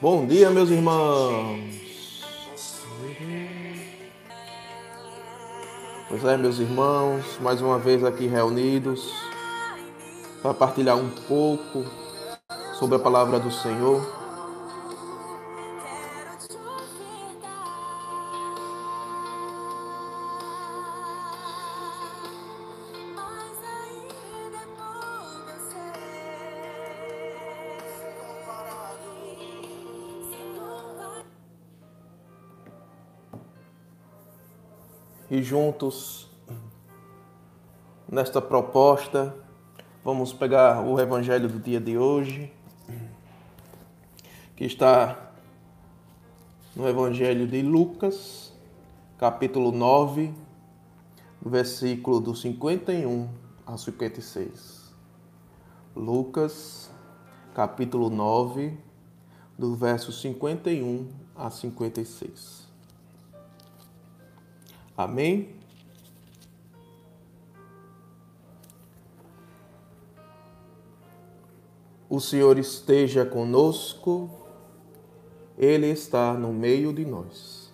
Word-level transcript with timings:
Bom 0.00 0.26
dia, 0.26 0.50
meus 0.50 0.70
irmãos. 0.70 1.60
Pois 6.08 6.24
é, 6.24 6.36
meus 6.36 6.58
irmãos, 6.58 7.24
mais 7.40 7.60
uma 7.60 7.78
vez 7.78 8.04
aqui 8.04 8.26
reunidos 8.26 9.12
para 10.42 10.54
partilhar 10.54 10.96
um 10.96 11.10
pouco 11.10 11.84
sobre 12.78 12.96
a 12.96 12.98
palavra 12.98 13.40
do 13.40 13.50
Senhor. 13.50 14.23
E 35.34 35.42
juntos 35.42 36.28
nesta 38.08 38.40
proposta 38.40 39.34
vamos 40.04 40.32
pegar 40.32 40.80
o 40.80 41.00
evangelho 41.00 41.48
do 41.48 41.58
dia 41.58 41.80
de 41.80 41.98
hoje, 41.98 42.52
que 44.54 44.64
está 44.64 45.32
no 46.76 46.88
evangelho 46.88 47.48
de 47.48 47.62
Lucas, 47.62 48.52
capítulo 49.18 49.72
9, 49.72 50.32
versículo 51.44 52.20
do 52.20 52.36
51 52.36 53.28
a 53.66 53.76
56. 53.76 54.94
Lucas, 55.96 56.92
capítulo 57.52 58.08
9, 58.08 58.78
do 59.58 59.74
verso 59.74 60.12
51 60.12 61.08
a 61.34 61.50
56. 61.50 62.63
Amém? 64.96 65.54
O 72.08 72.20
Senhor 72.20 72.58
esteja 72.58 73.26
conosco, 73.26 74.30
Ele 75.58 75.88
está 75.88 76.34
no 76.34 76.52
meio 76.52 76.92
de 76.92 77.04
nós. 77.04 77.72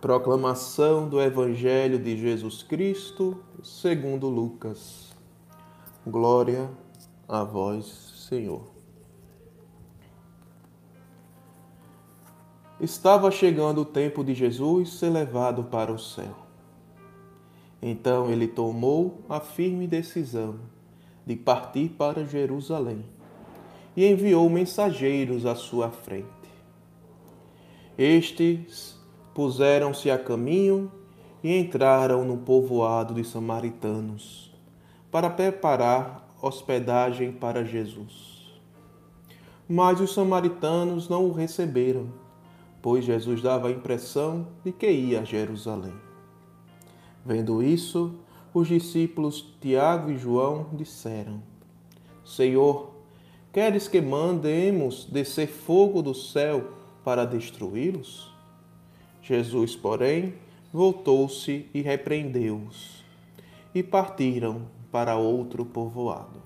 Proclamação 0.00 1.06
do 1.08 1.20
Evangelho 1.20 1.98
de 1.98 2.16
Jesus 2.16 2.62
Cristo, 2.62 3.42
segundo 3.62 4.28
Lucas. 4.28 5.14
Glória 6.06 6.70
a 7.28 7.44
vós, 7.44 7.84
Senhor. 8.28 8.62
Estava 12.80 13.30
chegando 13.30 13.82
o 13.82 13.84
tempo 13.84 14.24
de 14.24 14.32
Jesus 14.32 14.94
ser 14.94 15.10
levado 15.10 15.64
para 15.64 15.92
o 15.92 15.98
céu. 15.98 16.45
Então 17.80 18.30
ele 18.30 18.48
tomou 18.48 19.20
a 19.28 19.40
firme 19.40 19.86
decisão 19.86 20.56
de 21.26 21.36
partir 21.36 21.88
para 21.90 22.24
Jerusalém 22.24 23.04
e 23.96 24.06
enviou 24.06 24.48
mensageiros 24.48 25.44
à 25.44 25.54
sua 25.54 25.90
frente. 25.90 26.26
Estes 27.98 28.98
puseram-se 29.34 30.10
a 30.10 30.18
caminho 30.18 30.90
e 31.42 31.56
entraram 31.58 32.24
no 32.24 32.38
povoado 32.38 33.14
de 33.14 33.24
samaritanos 33.24 34.54
para 35.10 35.30
preparar 35.30 36.28
hospedagem 36.42 37.32
para 37.32 37.64
Jesus. 37.64 38.36
Mas 39.68 40.00
os 40.00 40.12
samaritanos 40.12 41.08
não 41.08 41.26
o 41.26 41.32
receberam, 41.32 42.08
pois 42.80 43.04
Jesus 43.04 43.42
dava 43.42 43.68
a 43.68 43.72
impressão 43.72 44.46
de 44.64 44.72
que 44.72 44.90
ia 44.90 45.20
a 45.20 45.24
Jerusalém. 45.24 46.05
Vendo 47.26 47.60
isso, 47.60 48.14
os 48.54 48.68
discípulos 48.68 49.52
Tiago 49.60 50.12
e 50.12 50.16
João 50.16 50.68
disseram: 50.74 51.42
Senhor, 52.24 52.92
queres 53.52 53.88
que 53.88 54.00
mandemos 54.00 55.06
descer 55.06 55.48
fogo 55.48 56.02
do 56.02 56.14
céu 56.14 56.70
para 57.02 57.24
destruí-los? 57.24 58.32
Jesus, 59.20 59.74
porém, 59.74 60.34
voltou-se 60.72 61.68
e 61.74 61.80
repreendeu-os, 61.80 63.04
e 63.74 63.82
partiram 63.82 64.62
para 64.92 65.16
outro 65.16 65.64
povoado. 65.64 66.40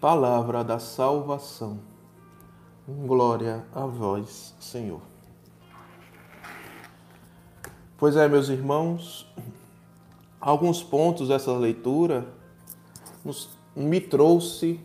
Palavra 0.00 0.62
da 0.62 0.78
salvação. 0.78 1.80
Glória 2.86 3.64
a 3.74 3.84
vós, 3.84 4.54
Senhor. 4.60 5.11
Pois 8.02 8.16
é, 8.16 8.26
meus 8.26 8.48
irmãos, 8.48 9.32
alguns 10.40 10.82
pontos 10.82 11.28
dessa 11.28 11.52
leitura 11.52 12.26
nos, 13.24 13.48
me 13.76 14.00
trouxe 14.00 14.80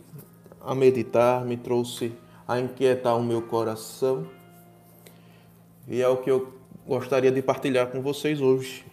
a 0.60 0.72
meditar, 0.72 1.44
me 1.44 1.56
trouxe 1.56 2.12
a 2.46 2.60
inquietar 2.60 3.18
o 3.18 3.22
meu 3.24 3.42
coração. 3.42 4.24
E 5.88 6.00
é 6.00 6.06
o 6.06 6.18
que 6.18 6.30
eu 6.30 6.52
gostaria 6.86 7.32
de 7.32 7.42
partilhar 7.42 7.88
com 7.88 8.00
vocês 8.00 8.40
hoje. 8.40 8.86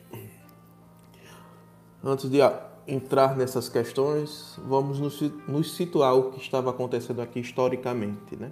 Antes 2.04 2.28
de 2.28 2.40
entrar 2.88 3.38
nessas 3.38 3.70
questões, 3.70 4.60
vamos 4.66 5.00
nos 5.48 5.76
situar 5.76 6.16
o 6.16 6.32
que 6.32 6.42
estava 6.42 6.72
acontecendo 6.72 7.22
aqui 7.22 7.42
historicamente, 7.42 8.36
né? 8.36 8.52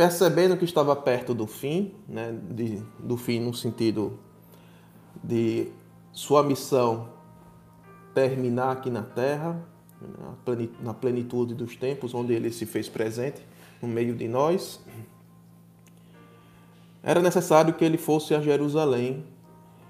Percebendo 0.00 0.56
que 0.56 0.64
estava 0.64 0.96
perto 0.96 1.34
do 1.34 1.46
fim, 1.46 1.94
né, 2.08 2.34
de, 2.52 2.82
do 2.98 3.18
fim 3.18 3.38
no 3.38 3.52
sentido 3.52 4.18
de 5.22 5.70
sua 6.10 6.42
missão 6.42 7.10
terminar 8.14 8.72
aqui 8.72 8.88
na 8.88 9.02
Terra, 9.02 9.62
na 10.80 10.94
plenitude 10.94 11.52
dos 11.52 11.76
tempos, 11.76 12.14
onde 12.14 12.32
ele 12.32 12.50
se 12.50 12.64
fez 12.64 12.88
presente 12.88 13.46
no 13.82 13.88
meio 13.88 14.16
de 14.16 14.26
nós, 14.26 14.80
era 17.02 17.20
necessário 17.20 17.74
que 17.74 17.84
ele 17.84 17.98
fosse 17.98 18.34
a 18.34 18.40
Jerusalém 18.40 19.22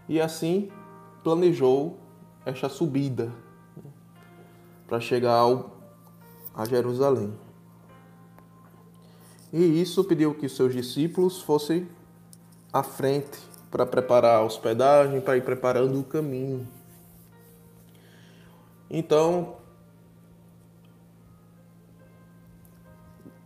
e 0.08 0.20
assim 0.20 0.72
planejou 1.22 2.00
esta 2.44 2.68
subida 2.68 3.26
né, 3.76 3.88
para 4.88 4.98
chegar 4.98 5.34
ao, 5.34 5.70
a 6.52 6.64
Jerusalém. 6.64 7.32
E 9.52 9.80
isso 9.80 10.04
pediu 10.04 10.34
que 10.34 10.48
seus 10.48 10.72
discípulos 10.72 11.40
fossem 11.40 11.88
à 12.72 12.82
frente 12.82 13.38
para 13.70 13.84
preparar 13.84 14.36
a 14.36 14.42
hospedagem, 14.42 15.20
para 15.20 15.36
ir 15.36 15.44
preparando 15.44 15.98
o 15.98 16.04
caminho. 16.04 16.66
Então, 18.88 19.56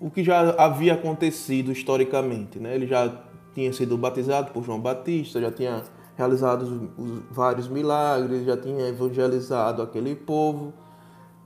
o 0.01 0.11
que 0.11 0.23
já 0.23 0.51
havia 0.53 0.95
acontecido 0.95 1.73
historicamente, 1.73 2.59
né? 2.59 2.75
Ele 2.75 2.87
já 2.87 3.23
tinha 3.55 3.73
sido 3.73 3.97
batizado 3.97 4.53
por 4.53 4.65
João 4.65 4.81
Batista, 4.81 5.41
já 5.41 5.51
tinha 5.51 5.83
realizado 6.17 6.91
vários 7.31 7.69
milagres, 7.69 8.45
já 8.45 8.57
tinha 8.57 8.89
evangelizado 8.89 9.83
aquele 9.83 10.15
povo, 10.15 10.73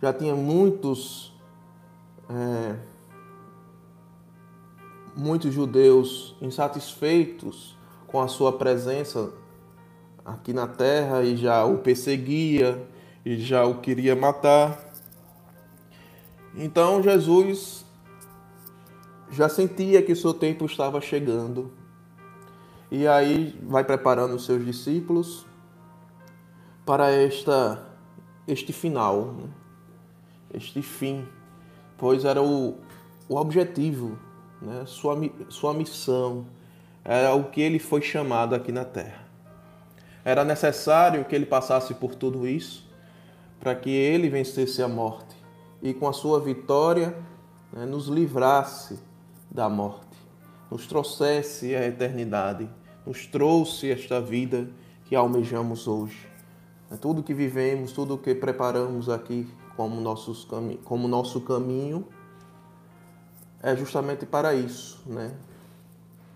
já 0.01 0.13
tinha 0.13 0.35
muitos 0.35 1.33
é, 2.29 2.77
muitos 5.19 5.53
judeus 5.53 6.37
insatisfeitos 6.41 7.77
com 8.07 8.21
a 8.21 8.29
sua 8.29 8.53
presença 8.53 9.33
aqui 10.25 10.53
na 10.53 10.69
terra 10.69 11.25
e 11.25 11.37
já 11.37 11.65
o 11.65 11.79
perseguia 11.79 12.87
e 13.25 13.37
já 13.37 13.65
o 13.65 13.81
queria 13.81 14.15
matar. 14.15 14.79
Então 16.55 17.03
Jesus 17.03 17.85
já 19.33 19.49
sentia 19.49 20.01
que 20.03 20.13
o 20.13 20.17
seu 20.17 20.33
tempo 20.33 20.65
estava 20.67 21.01
chegando. 21.01 21.73
E 22.89 23.05
aí 23.07 23.59
vai 23.65 23.83
preparando 23.83 24.37
os 24.37 24.47
seus 24.47 24.65
discípulos 24.65 25.45
para 26.87 27.11
esta 27.11 27.87
este 28.47 28.73
final, 28.73 29.33
né? 29.33 29.49
este 30.55 30.81
fim, 30.81 31.27
pois 31.99 32.25
era 32.25 32.41
o, 32.41 32.79
o 33.29 33.37
objetivo 33.37 34.17
né? 34.61 34.85
sua, 34.87 35.17
sua 35.49 35.75
missão, 35.75 36.47
era 37.05 37.35
o 37.35 37.45
que 37.45 37.61
ele 37.61 37.79
foi 37.79 38.03
chamado 38.03 38.55
aqui 38.55 38.73
na 38.73 38.85
terra. 38.85 39.27
Era 40.25 40.45
necessário 40.45 41.25
que 41.25 41.35
ele 41.35 41.47
passasse 41.47 41.95
por 41.95 42.15
tudo 42.15 42.47
isso 42.47 42.87
para 43.59 43.75
que 43.75 43.91
ele 43.91 44.29
vencesse 44.29 44.83
a 44.83 44.89
morte 44.89 45.37
e 45.83 45.95
com 45.95 46.09
a 46.09 46.13
sua 46.13 46.41
vitória 46.41 47.17
né, 47.73 47.87
nos 47.87 48.09
livrasse 48.09 48.99
da 49.51 49.69
morte, 49.69 50.17
nos 50.71 50.87
trouxesse 50.87 51.75
a 51.75 51.87
eternidade, 51.87 52.69
nos 53.07 53.27
trouxe 53.27 53.91
esta 53.91 54.21
vida 54.21 54.69
que 55.07 55.17
almejamos 55.17 55.89
hoje. 55.89 56.29
Tudo 57.01 57.23
que 57.23 57.35
vivemos, 57.35 57.93
tudo 57.93 58.17
que 58.17 58.35
preparamos 58.35 59.09
aqui 59.09 59.47
como, 59.77 60.01
nossos 60.01 60.47
como 60.85 61.07
nosso 61.07 61.41
caminho 61.41 62.07
é 63.63 63.75
justamente 63.77 64.25
para 64.25 64.55
isso, 64.55 65.01
né? 65.07 65.33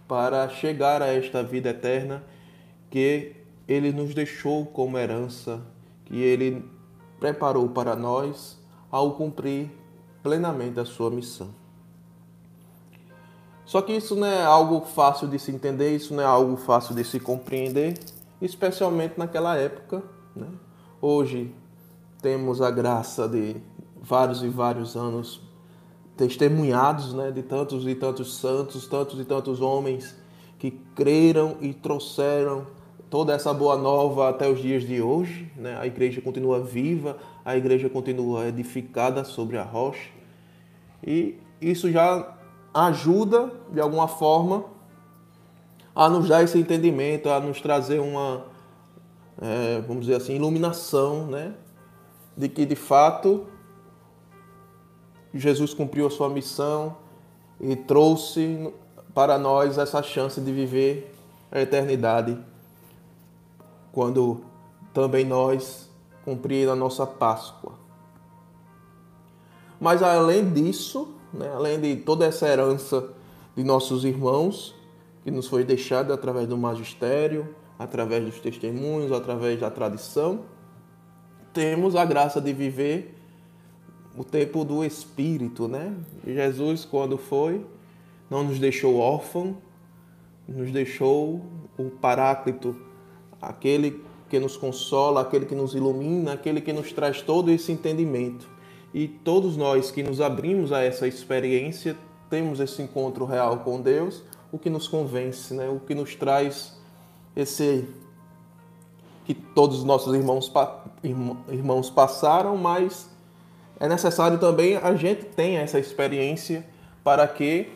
Para 0.09 0.49
chegar 0.49 1.01
a 1.01 1.07
esta 1.07 1.43
vida 1.43 1.71
eterna 1.71 2.23
que 2.91 3.37
Ele 3.67 3.93
nos 3.93 4.15
deixou 4.15 4.67
como 4.67 4.99
herança, 4.99 5.63
que 6.05 6.17
Ele 6.17 6.65
preparou 7.19 7.69
para 7.69 7.95
nós 7.95 8.59
ao 8.91 9.13
cumprir 9.15 9.71
plenamente 10.23 10.79
a 10.79 10.85
sua 10.85 11.11
missão. 11.11 11.51
Só 13.65 13.81
que 13.81 13.93
isso 13.93 14.15
não 14.15 14.27
é 14.27 14.43
algo 14.45 14.83
fácil 14.83 15.29
de 15.29 15.39
se 15.39 15.51
entender, 15.51 15.97
isso 15.97 16.13
não 16.13 16.23
é 16.23 16.27
algo 16.27 16.57
fácil 16.57 16.95
de 16.95 17.05
se 17.05 17.19
compreender, 17.19 17.99
especialmente 18.41 19.15
naquela 19.17 19.57
época. 19.57 20.03
Né? 20.37 20.49
Hoje 21.01 21.55
temos 22.21 22.61
a 22.61 22.71
graça 22.71 23.27
de 23.27 23.57
vários 24.03 24.43
e 24.43 24.49
vários 24.49 24.95
anos 24.95 25.41
testemunhados 26.23 27.13
né, 27.13 27.33
de 27.33 27.43
tantos 27.43 27.85
e 27.85 27.97
tantos 27.97 28.37
santos, 28.37 28.87
tantos 28.87 29.19
e 29.19 29.25
tantos 29.25 29.61
homens 29.61 30.15
que 30.57 30.71
creram 30.95 31.57
e 31.61 31.75
trouxeram 31.75 32.65
toda 33.11 33.33
essa 33.33 33.53
boa 33.53 33.77
nova 33.77 34.29
até 34.29 34.49
os 34.49 34.63
dias 34.63 34.85
de 34.85 35.03
hoje. 35.03 35.51
Né? 35.57 35.77
A 35.81 35.85
igreja 35.85 36.21
continua 36.21 36.61
viva, 36.63 37.17
a 37.45 37.57
igreja 37.57 37.89
continua 37.91 38.47
edificada 38.47 39.25
sobre 39.25 39.59
a 39.59 39.65
rocha. 39.65 40.11
E 41.05 41.41
isso 41.61 41.91
já 41.91 42.37
ajuda, 42.73 43.53
de 43.73 43.81
alguma 43.81 44.07
forma, 44.07 44.65
a 45.93 46.09
nos 46.09 46.29
dar 46.29 46.45
esse 46.45 46.57
entendimento, 46.57 47.31
a 47.31 47.41
nos 47.41 47.61
trazer 47.61 47.99
uma, 47.99 48.45
é, 49.41 49.81
vamos 49.81 50.07
dizer 50.07 50.19
assim, 50.19 50.37
iluminação, 50.37 51.27
né? 51.27 51.55
De 52.37 52.49
que, 52.49 52.65
de 52.65 52.77
fato, 52.77 53.49
Jesus 55.35 55.73
cumpriu 55.73 56.07
a 56.07 56.11
sua 56.11 56.29
missão 56.29 56.97
e 57.61 57.75
trouxe 57.75 58.73
para 59.15 59.39
nós 59.39 59.79
essa 59.79 60.03
chance 60.03 60.41
de 60.41 60.53
viver 60.53 61.15
a 61.51 61.61
eternidade, 61.61 62.39
quando 63.93 64.43
também 64.93 65.25
nós 65.25 65.89
cumprir 66.25 66.69
a 66.69 66.75
nossa 66.75 67.07
Páscoa. 67.07 67.73
Mas 69.81 70.03
além 70.03 70.51
disso, 70.51 71.15
né, 71.33 71.51
além 71.55 71.81
de 71.81 71.97
toda 71.97 72.25
essa 72.25 72.47
herança 72.47 73.09
de 73.57 73.65
nossos 73.65 74.05
irmãos, 74.05 74.75
que 75.25 75.31
nos 75.31 75.47
foi 75.47 75.65
deixada 75.65 76.15
através 76.15 76.47
do 76.49 76.57
magistério, 76.57 77.55
através 77.79 78.25
dos 78.25 78.41
testemunhos, 78.41 79.13
através 79.13 79.61
da 79.61 79.71
tradição, 79.71 80.41
temos 81.53 81.97
a 81.97 82.05
graça 82.05 82.41
de 82.41 82.53
viver 82.53 83.22
o 84.17 84.25
tempo 84.25 84.65
do 84.65 84.85
Espírito, 84.85 85.69
né? 85.69 85.95
Jesus, 86.27 86.85
quando 86.85 87.17
foi, 87.17 87.65
não 88.31 88.45
nos 88.45 88.59
deixou 88.59 88.97
órfão, 88.97 89.57
nos 90.49 90.71
deixou 90.71 91.43
o 91.79 91.91
Paráclito, 91.91 92.77
aquele 93.41 94.03
que 94.29 94.39
nos 94.39 94.57
consola, 94.57 95.21
aquele 95.21 95.47
que 95.47 95.55
nos 95.55 95.75
ilumina, 95.75 96.33
aquele 96.33 96.61
que 96.61 96.73
nos 96.73 96.93
traz 96.93 97.21
todo 97.21 97.51
esse 97.51 97.73
entendimento. 97.73 98.49
E 98.95 99.09
todos 99.09 99.57
nós 99.57 99.91
que 99.91 100.03
nos 100.03 100.21
abrimos 100.21 100.73
a 100.73 100.83
essa 100.83 101.07
experiência, 101.07 101.97
temos 102.29 102.61
esse 102.61 102.81
encontro 102.81 103.25
real 103.25 103.59
com 103.59 103.81
Deus, 103.81 104.23
o 104.51 104.59
que 104.59 104.71
nos 104.71 104.89
convence, 104.89 105.53
né? 105.55 105.69
o 105.69 105.81
que 105.81 105.95
nos 105.95 106.15
traz 106.15 106.79
esse 107.37 107.87
que 109.25 109.35
todos 109.35 109.79
os 109.79 109.85
nossos 109.85 110.15
irmãos, 110.15 110.53
irmãos 111.49 111.89
passaram, 111.89 112.57
mas 112.57 113.12
é 113.83 113.89
necessário 113.89 114.39
também 114.39 114.77
a 114.77 114.95
gente 114.95 115.25
tenha 115.25 115.61
essa 115.61 115.79
experiência 115.79 116.65
para 117.03 117.27
que 117.27 117.69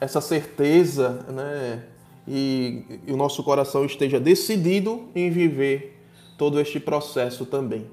essa 0.00 0.20
certeza 0.20 1.24
né, 1.32 1.82
e, 2.26 3.00
e 3.06 3.12
o 3.12 3.16
nosso 3.16 3.44
coração 3.44 3.84
esteja 3.84 4.18
decidido 4.18 5.08
em 5.14 5.30
viver 5.30 6.00
todo 6.36 6.58
este 6.60 6.80
processo 6.80 7.46
também 7.46 7.86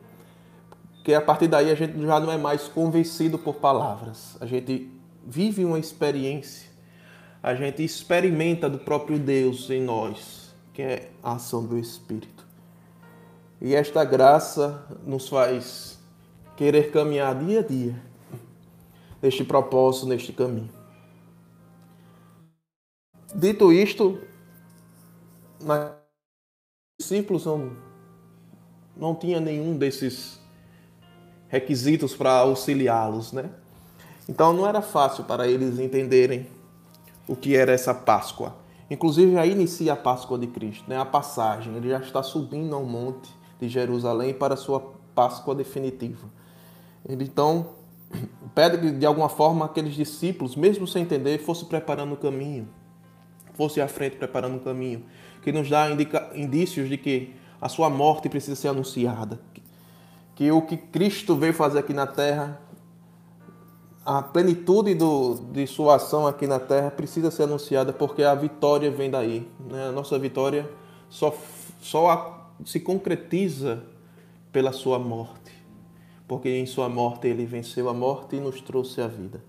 que 1.03 1.13
a 1.13 1.21
partir 1.21 1.47
daí 1.47 1.69
a 1.69 1.75
gente 1.75 2.01
já 2.01 2.19
não 2.19 2.31
é 2.31 2.37
mais 2.37 2.67
convencido 2.67 3.37
por 3.37 3.55
palavras. 3.55 4.37
A 4.39 4.45
gente 4.45 4.89
vive 5.25 5.65
uma 5.65 5.77
experiência, 5.77 6.69
a 7.41 7.53
gente 7.53 7.83
experimenta 7.83 8.69
do 8.69 8.79
próprio 8.79 9.19
Deus 9.19 9.69
em 9.69 9.81
nós, 9.81 10.55
que 10.71 10.81
é 10.81 11.09
a 11.21 11.33
ação 11.33 11.65
do 11.65 11.77
Espírito. 11.77 12.47
E 13.61 13.75
esta 13.75 14.05
graça 14.05 14.85
nos 15.05 15.27
faz 15.27 15.92
querer 16.63 16.91
caminhar 16.91 17.37
dia 17.43 17.59
a 17.59 17.61
dia 17.61 17.93
neste 19.21 19.43
propósito, 19.43 20.05
neste 20.05 20.31
caminho. 20.31 20.69
Dito 23.35 23.73
isto, 23.73 24.17
os 25.59 25.67
discípulos 26.97 27.45
não, 27.45 27.75
não 28.95 29.13
tinha 29.13 29.41
nenhum 29.41 29.77
desses 29.77 30.39
requisitos 31.49 32.15
para 32.15 32.31
auxiliá-los, 32.31 33.33
né? 33.33 33.49
Então 34.29 34.53
não 34.53 34.65
era 34.65 34.81
fácil 34.81 35.25
para 35.25 35.45
eles 35.45 35.79
entenderem 35.79 36.47
o 37.27 37.35
que 37.35 37.57
era 37.57 37.73
essa 37.73 37.93
Páscoa. 37.93 38.55
Inclusive 38.89 39.33
já 39.33 39.45
inicia 39.45 39.91
a 39.91 39.97
Páscoa 39.97 40.39
de 40.39 40.47
Cristo, 40.47 40.85
né? 40.87 40.97
A 40.97 41.03
passagem, 41.03 41.75
ele 41.75 41.89
já 41.89 41.99
está 41.99 42.23
subindo 42.23 42.73
ao 42.73 42.85
monte 42.85 43.29
de 43.59 43.67
Jerusalém 43.67 44.33
para 44.33 44.53
a 44.53 44.57
sua 44.57 44.79
Páscoa 45.13 45.53
definitiva. 45.53 46.41
Então 47.07 47.69
pede 48.55 48.77
que 48.77 48.91
de 48.91 49.05
alguma 49.05 49.29
forma 49.29 49.65
aqueles 49.65 49.93
discípulos, 49.93 50.55
mesmo 50.55 50.87
sem 50.87 51.03
entender, 51.03 51.39
fosse 51.39 51.65
preparando 51.65 52.13
o 52.13 52.17
caminho, 52.17 52.67
fosse 53.53 53.81
à 53.81 53.87
frente 53.87 54.17
preparando 54.17 54.57
o 54.57 54.59
caminho, 54.59 55.05
que 55.41 55.51
nos 55.51 55.69
dá 55.69 55.87
indícios 56.33 56.89
de 56.89 56.97
que 56.97 57.35
a 57.61 57.69
sua 57.69 57.89
morte 57.89 58.29
precisa 58.29 58.55
ser 58.55 58.69
anunciada, 58.69 59.39
que 60.35 60.51
o 60.51 60.61
que 60.61 60.77
Cristo 60.77 61.35
veio 61.35 61.53
fazer 61.53 61.79
aqui 61.79 61.93
na 61.93 62.07
terra, 62.07 62.59
a 64.05 64.21
plenitude 64.21 64.93
do, 64.95 65.35
de 65.51 65.65
sua 65.65 65.95
ação 65.95 66.27
aqui 66.27 66.45
na 66.45 66.59
terra 66.59 66.91
precisa 66.91 67.31
ser 67.31 67.43
anunciada 67.43 67.93
porque 67.93 68.23
a 68.23 68.35
vitória 68.35 68.91
vem 68.91 69.09
daí. 69.09 69.47
Né? 69.59 69.87
A 69.87 69.91
nossa 69.91 70.19
vitória 70.19 70.69
só, 71.09 71.33
só 71.81 72.51
se 72.65 72.79
concretiza 72.79 73.83
pela 74.51 74.73
sua 74.73 74.99
morte, 74.99 75.51
porque 76.27 76.49
em 76.49 76.65
sua 76.65 76.89
morte 76.89 77.27
ele 77.27 77.45
venceu 77.45 77.89
a 77.89 77.93
morte 77.93 78.35
e 78.35 78.39
nos 78.39 78.61
trouxe 78.61 79.01
a 79.01 79.07
vida. 79.07 79.43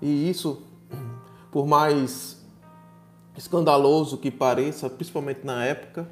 E 0.00 0.28
isso, 0.28 0.62
por 1.50 1.66
mais 1.66 2.42
escandaloso 3.36 4.18
que 4.18 4.30
pareça, 4.30 4.90
principalmente 4.90 5.40
na 5.44 5.64
época, 5.64 6.08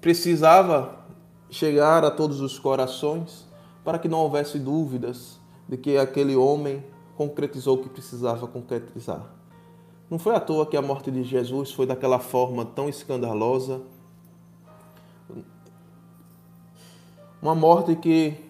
precisava 0.00 1.04
chegar 1.50 2.04
a 2.04 2.10
todos 2.10 2.40
os 2.40 2.58
corações, 2.58 3.46
para 3.84 3.98
que 3.98 4.08
não 4.08 4.20
houvesse 4.20 4.58
dúvidas 4.58 5.38
de 5.68 5.76
que 5.76 5.96
aquele 5.96 6.34
homem 6.34 6.82
concretizou 7.16 7.76
o 7.76 7.82
que 7.82 7.88
precisava 7.88 8.46
concretizar. 8.46 9.24
Não 10.10 10.18
foi 10.18 10.34
à 10.34 10.40
toa 10.40 10.66
que 10.66 10.76
a 10.76 10.82
morte 10.82 11.10
de 11.10 11.22
Jesus 11.22 11.72
foi 11.72 11.86
daquela 11.86 12.18
forma 12.18 12.64
tão 12.64 12.88
escandalosa. 12.88 13.80
Uma 17.40 17.54
morte 17.54 17.94
que 17.96 18.43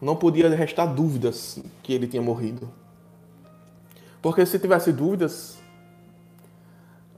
não 0.00 0.16
podia 0.16 0.48
restar 0.48 0.92
dúvidas 0.92 1.58
que 1.82 1.92
ele 1.92 2.06
tinha 2.06 2.22
morrido. 2.22 2.70
Porque 4.22 4.44
se 4.46 4.58
tivesse 4.58 4.92
dúvidas, 4.92 5.58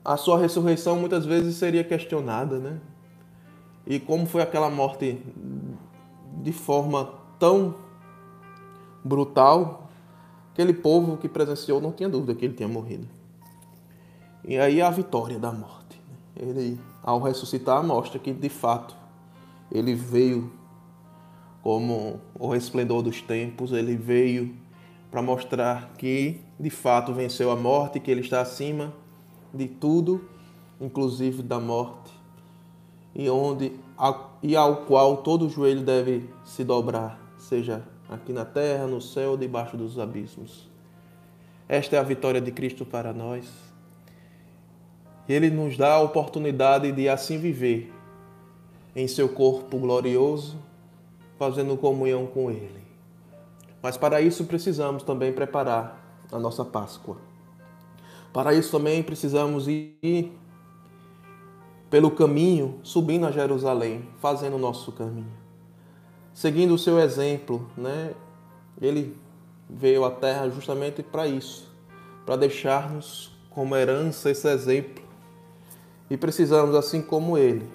a 0.05 0.17
sua 0.17 0.39
ressurreição 0.39 0.97
muitas 0.99 1.25
vezes 1.25 1.57
seria 1.57 1.85
questionada, 1.85 2.59
né? 2.59 2.79
E 3.87 3.99
como 3.99 4.27
foi 4.27 4.43
aquela 4.43 4.71
morte 4.71 5.23
de 6.43 6.53
forma 6.53 7.13
tão 7.39 7.75
brutal, 9.05 9.89
aquele 10.53 10.73
povo 10.73 11.17
que 11.17 11.29
presenciou 11.29 11.81
não 11.81 11.93
tinha 11.93 12.09
dúvida 12.09 12.35
que 12.35 12.45
ele 12.45 12.55
tinha 12.55 12.69
morrido. 12.69 13.09
E 14.45 14.59
aí 14.59 14.81
a 14.81 14.91
vitória 14.91 15.39
da 15.39 15.53
morte. 15.53 16.01
Ele, 16.37 16.81
ao 17.03 17.21
ressuscitar, 17.21 17.83
mostra 17.83 18.19
que 18.19 18.33
de 18.33 18.49
fato 18.49 18.97
ele 19.71 19.95
veio 19.95 20.51
como 21.63 22.21
o 22.39 22.49
resplendor 22.49 23.03
dos 23.03 23.21
tempos, 23.21 23.73
ele 23.73 23.97
veio 23.97 24.55
para 25.11 25.21
mostrar 25.21 25.93
que 25.99 26.41
de 26.59 26.71
fato 26.71 27.13
venceu 27.13 27.51
a 27.51 27.57
morte, 27.57 28.01
que 28.01 28.11
ele 28.11 28.21
está 28.21 28.41
acima 28.41 28.93
de 29.53 29.67
tudo, 29.67 30.25
inclusive 30.81 31.43
da 31.43 31.59
morte 31.59 32.21
e 33.15 33.29
onde 33.29 33.73
e 34.43 34.57
ao 34.57 34.85
qual 34.87 35.19
todo 35.19 35.49
joelho 35.49 35.83
deve 35.83 36.29
se 36.45 36.65
dobrar, 36.65 37.21
seja 37.37 37.83
aqui 38.09 38.33
na 38.33 38.45
terra, 38.45 38.87
no 38.87 39.01
céu, 39.01 39.37
debaixo 39.37 39.77
dos 39.77 39.99
abismos. 39.99 40.69
Esta 41.69 41.97
é 41.97 41.99
a 41.99 42.03
vitória 42.03 42.41
de 42.41 42.51
Cristo 42.51 42.85
para 42.87 43.13
nós. 43.13 43.47
Ele 45.29 45.51
nos 45.51 45.77
dá 45.77 45.95
a 45.95 46.01
oportunidade 46.01 46.91
de 46.91 47.09
assim 47.09 47.39
viver 47.39 47.93
em 48.97 49.07
seu 49.07 49.29
corpo 49.29 49.79
glorioso, 49.79 50.57
fazendo 51.41 51.75
comunhão 51.75 52.27
com 52.27 52.51
Ele. 52.51 52.85
Mas 53.83 53.97
para 53.97 54.21
isso 54.21 54.45
precisamos 54.45 55.03
também 55.03 55.33
preparar 55.33 55.99
a 56.31 56.39
nossa 56.39 56.67
Páscoa. 56.67 57.17
Para 58.31 58.53
isso 58.53 58.71
também 58.71 59.03
precisamos 59.03 59.67
ir 59.67 60.39
pelo 61.89 62.11
caminho, 62.11 62.79
subindo 62.83 63.27
a 63.27 63.31
Jerusalém, 63.31 64.07
fazendo 64.21 64.57
o 64.57 64.59
nosso 64.59 64.93
caminho. 64.93 65.33
Seguindo 66.35 66.75
o 66.75 66.79
seu 66.79 67.01
exemplo, 67.01 67.67
né? 67.75 68.13
Ele 68.79 69.17
veio 69.67 70.05
à 70.05 70.11
terra 70.11 70.47
justamente 70.51 71.03
para 71.03 71.27
isso, 71.27 71.67
para 72.27 72.37
deixar-nos 72.37 73.35
como 73.49 73.75
herança 73.75 74.31
esse 74.31 74.47
exemplo. 74.47 75.03
E 76.11 76.19
precisamos, 76.19 76.75
assim 76.75 77.01
como 77.01 77.39
ele, 77.39 77.67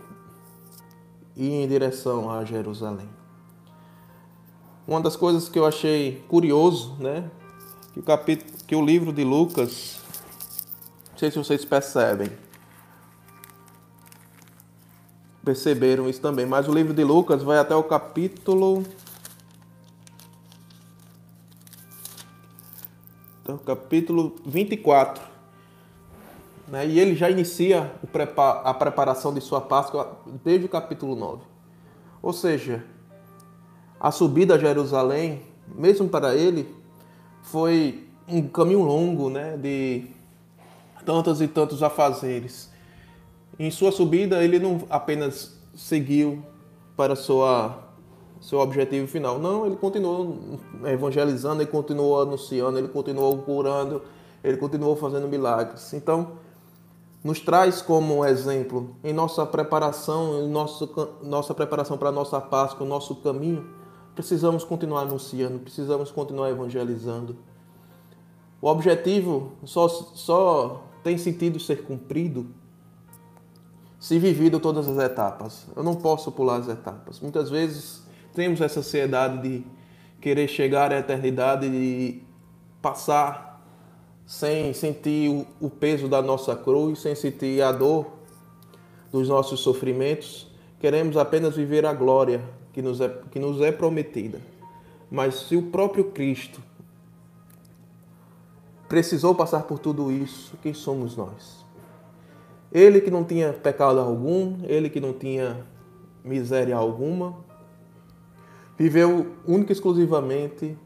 ir 1.35 1.51
em 1.51 1.67
direção 1.67 2.29
a 2.29 2.45
Jerusalém. 2.45 3.24
Uma 4.87 5.01
das 5.01 5.15
coisas 5.15 5.49
que 5.49 5.57
eu 5.57 5.65
achei 5.65 6.23
curioso, 6.27 6.95
né, 6.99 7.29
que 7.93 7.99
o 7.99 8.03
capítulo, 8.03 8.51
que 8.67 8.75
o 8.75 8.85
livro 8.85 9.11
de 9.11 9.23
Lucas, 9.23 9.99
não 11.11 11.17
sei 11.17 11.31
se 11.31 11.37
vocês 11.37 11.65
percebem, 11.65 12.29
perceberam 15.43 16.09
isso 16.09 16.21
também, 16.21 16.45
mas 16.45 16.67
o 16.67 16.73
livro 16.73 16.93
de 16.93 17.03
Lucas 17.03 17.41
vai 17.41 17.57
até 17.57 17.75
o 17.75 17.83
capítulo 17.83 18.83
o 23.47 23.57
capítulo 23.59 24.35
24. 24.45 25.23
Né? 26.67 26.87
E 26.87 26.99
ele 26.99 27.15
já 27.15 27.29
inicia 27.29 27.93
a 28.63 28.73
preparação 28.73 29.33
de 29.33 29.39
sua 29.39 29.61
Páscoa 29.61 30.19
desde 30.43 30.65
o 30.65 30.69
capítulo 30.69 31.15
9. 31.15 31.43
Ou 32.21 32.33
seja, 32.33 32.83
a 34.05 34.11
subida 34.11 34.53
a 34.53 34.57
Jerusalém, 34.59 35.41
mesmo 35.67 36.07
para 36.07 36.35
ele, 36.35 36.71
foi 37.41 38.07
um 38.27 38.47
caminho 38.47 38.83
longo 38.83 39.31
né? 39.31 39.57
de 39.57 40.05
tantos 41.03 41.41
e 41.41 41.47
tantos 41.47 41.81
afazeres. 41.81 42.69
Em 43.57 43.71
sua 43.71 43.91
subida, 43.91 44.43
ele 44.43 44.59
não 44.59 44.83
apenas 44.91 45.59
seguiu 45.73 46.43
para 46.95 47.15
sua 47.15 47.79
seu 48.39 48.59
objetivo 48.59 49.07
final. 49.07 49.39
Não, 49.39 49.65
ele 49.65 49.75
continuou 49.75 50.59
evangelizando, 50.83 51.63
ele 51.63 51.71
continuou 51.71 52.21
anunciando, 52.21 52.77
ele 52.77 52.89
continuou 52.89 53.39
curando, 53.39 54.03
ele 54.43 54.57
continuou 54.57 54.95
fazendo 54.95 55.27
milagres. 55.27 55.93
Então, 55.93 56.33
nos 57.23 57.39
traz 57.39 57.81
como 57.81 58.23
exemplo 58.23 58.95
em 59.03 59.13
nossa 59.13 59.47
preparação, 59.47 60.43
em 60.43 60.47
nosso, 60.47 60.87
nossa 61.23 61.55
preparação 61.55 61.97
para 61.97 62.09
a 62.09 62.11
nossa 62.11 62.39
Páscoa, 62.39 62.85
o 62.85 62.87
nosso 62.87 63.15
caminho, 63.15 63.83
precisamos 64.15 64.63
continuar 64.63 65.01
anunciando, 65.01 65.59
precisamos 65.59 66.09
continuar 66.09 66.49
evangelizando. 66.49 67.35
O 68.61 68.67
objetivo 68.67 69.51
só, 69.65 69.87
só 69.87 70.83
tem 71.03 71.17
sentido 71.17 71.59
ser 71.59 71.83
cumprido 71.83 72.47
se 73.99 74.17
vivido 74.17 74.59
todas 74.59 74.87
as 74.87 74.97
etapas. 74.97 75.67
Eu 75.75 75.83
não 75.83 75.95
posso 75.95 76.31
pular 76.31 76.57
as 76.57 76.69
etapas. 76.69 77.19
Muitas 77.19 77.49
vezes 77.49 78.03
temos 78.33 78.61
essa 78.61 78.79
ansiedade 78.79 79.41
de 79.41 79.65
querer 80.21 80.47
chegar 80.47 80.91
à 80.91 80.99
eternidade 80.99 81.65
e 81.67 82.23
passar 82.81 83.61
sem 84.25 84.73
sentir 84.73 85.45
o 85.59 85.69
peso 85.69 86.07
da 86.07 86.21
nossa 86.21 86.55
cruz, 86.55 86.99
sem 86.99 87.13
sentir 87.15 87.61
a 87.61 87.71
dor 87.71 88.07
dos 89.11 89.27
nossos 89.27 89.59
sofrimentos. 89.59 90.47
Queremos 90.79 91.17
apenas 91.17 91.55
viver 91.55 91.85
a 91.85 91.93
glória 91.93 92.43
que 92.75 92.81
nos 92.81 92.99
é, 92.99 93.07
que 93.31 93.39
nos 93.39 93.61
é 93.61 93.71
prometida. 93.71 94.41
Mas 95.09 95.35
se 95.35 95.55
o 95.55 95.61
próprio 95.61 96.11
Cristo 96.11 96.61
precisou 98.89 99.33
passar 99.33 99.63
por 99.63 99.79
tudo 99.79 100.11
isso, 100.11 100.57
quem 100.61 100.73
somos 100.73 101.15
nós? 101.15 101.63
Ele 102.73 102.99
que 102.99 103.09
não 103.09 103.23
tinha 103.23 103.53
pecado 103.53 103.97
algum, 104.01 104.57
ele 104.65 104.89
que 104.89 104.99
não 104.99 105.13
tinha 105.13 105.65
miséria 106.21 106.75
alguma, 106.75 107.37
viveu 108.77 109.31
única 109.47 109.71
e 109.71 109.73
exclusivamente 109.73 110.77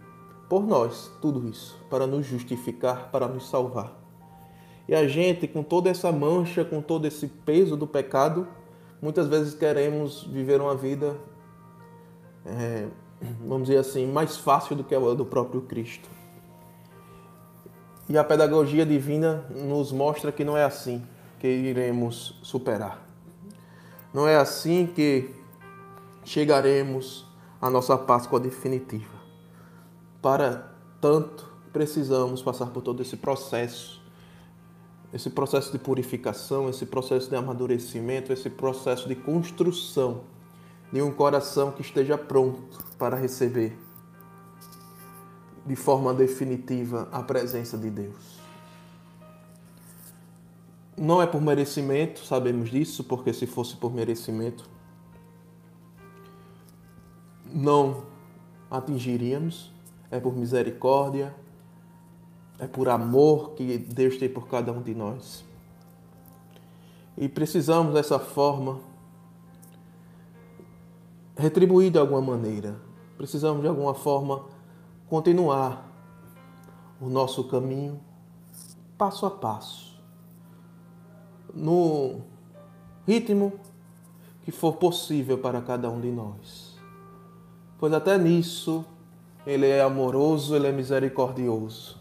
por 0.47 0.67
nós, 0.67 1.11
tudo 1.19 1.49
isso, 1.49 1.75
para 1.89 2.05
nos 2.05 2.27
justificar, 2.27 3.09
para 3.11 3.27
nos 3.27 3.49
salvar. 3.49 3.99
E 4.87 4.93
a 4.93 5.07
gente, 5.07 5.47
com 5.47 5.63
toda 5.63 5.89
essa 5.89 6.11
mancha, 6.11 6.63
com 6.63 6.83
todo 6.83 7.07
esse 7.07 7.25
peso 7.25 7.75
do 7.75 7.87
pecado, 7.87 8.47
muitas 9.01 9.27
vezes 9.27 9.55
queremos 9.55 10.23
viver 10.23 10.61
uma 10.61 10.75
vida, 10.75 11.17
é, 12.45 12.87
vamos 13.45 13.67
dizer 13.67 13.79
assim, 13.79 14.05
mais 14.07 14.37
fácil 14.37 14.75
do 14.75 14.83
que 14.83 14.95
a 14.95 14.99
do 14.99 15.25
próprio 15.25 15.61
Cristo. 15.61 16.09
E 18.07 18.17
a 18.17 18.23
pedagogia 18.23 18.85
divina 18.85 19.45
nos 19.51 19.91
mostra 19.91 20.31
que 20.31 20.43
não 20.43 20.57
é 20.57 20.63
assim 20.63 21.03
que 21.39 21.47
iremos 21.47 22.39
superar. 22.41 23.05
Não 24.13 24.27
é 24.27 24.35
assim 24.35 24.87
que 24.87 25.29
chegaremos 26.25 27.25
à 27.61 27.69
nossa 27.69 27.97
Páscoa 27.97 28.39
definitiva. 28.39 29.19
Para 30.21 30.73
tanto, 30.99 31.47
precisamos 31.71 32.41
passar 32.41 32.67
por 32.67 32.81
todo 32.81 33.01
esse 33.01 33.15
processo, 33.15 34.01
esse 35.13 35.29
processo 35.29 35.71
de 35.71 35.77
purificação, 35.77 36.67
esse 36.67 36.85
processo 36.85 37.29
de 37.29 37.35
amadurecimento, 37.35 38.33
esse 38.33 38.49
processo 38.49 39.07
de 39.07 39.15
construção 39.15 40.21
de 40.91 41.01
um 41.01 41.11
coração 41.11 41.71
que 41.71 41.81
esteja 41.81 42.17
pronto 42.17 42.83
para 42.97 43.15
receber 43.15 43.77
de 45.65 45.75
forma 45.75 46.13
definitiva 46.13 47.07
a 47.11 47.21
presença 47.21 47.77
de 47.77 47.89
Deus. 47.89 48.39
Não 50.97 51.21
é 51.21 51.27
por 51.27 51.41
merecimento, 51.41 52.25
sabemos 52.25 52.69
disso, 52.69 53.03
porque 53.03 53.31
se 53.31 53.45
fosse 53.45 53.75
por 53.77 53.93
merecimento, 53.93 54.69
não 57.45 58.03
atingiríamos. 58.69 59.71
É 60.11 60.19
por 60.19 60.35
misericórdia, 60.35 61.35
é 62.57 62.65
por 62.65 62.89
amor 62.89 63.51
que 63.51 63.77
Deus 63.77 64.17
tem 64.17 64.27
por 64.27 64.47
cada 64.47 64.71
um 64.71 64.81
de 64.81 64.95
nós. 64.95 65.45
E 67.15 67.29
precisamos 67.29 67.93
dessa 67.93 68.17
forma 68.17 68.79
retribuir 71.39 71.89
de 71.89 71.97
alguma 71.97 72.21
maneira. 72.21 72.75
Precisamos 73.17 73.61
de 73.61 73.67
alguma 73.67 73.93
forma 73.93 74.45
continuar 75.07 75.89
o 77.01 77.09
nosso 77.09 77.45
caminho 77.45 77.99
passo 78.97 79.25
a 79.25 79.31
passo, 79.31 79.97
no 81.53 82.19
ritmo 83.07 83.53
que 84.43 84.51
for 84.51 84.75
possível 84.75 85.37
para 85.37 85.61
cada 85.61 85.89
um 85.89 86.01
de 86.01 86.11
nós. 86.11 86.77
Pois 87.79 87.93
até 87.93 88.17
nisso 88.17 88.85
ele 89.47 89.65
é 89.65 89.81
amoroso, 89.81 90.53
ele 90.53 90.67
é 90.67 90.71
misericordioso. 90.71 91.97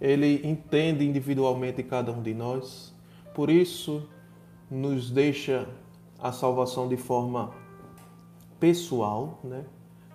Ele 0.00 0.40
entende 0.48 1.06
individualmente 1.06 1.82
cada 1.82 2.10
um 2.10 2.22
de 2.22 2.32
nós, 2.32 2.94
por 3.34 3.50
isso 3.50 4.08
nos 4.70 5.10
deixa 5.10 5.68
a 6.18 6.32
salvação 6.32 6.88
de 6.88 6.96
forma 6.96 7.59
pessoal, 8.60 9.40
né? 9.42 9.64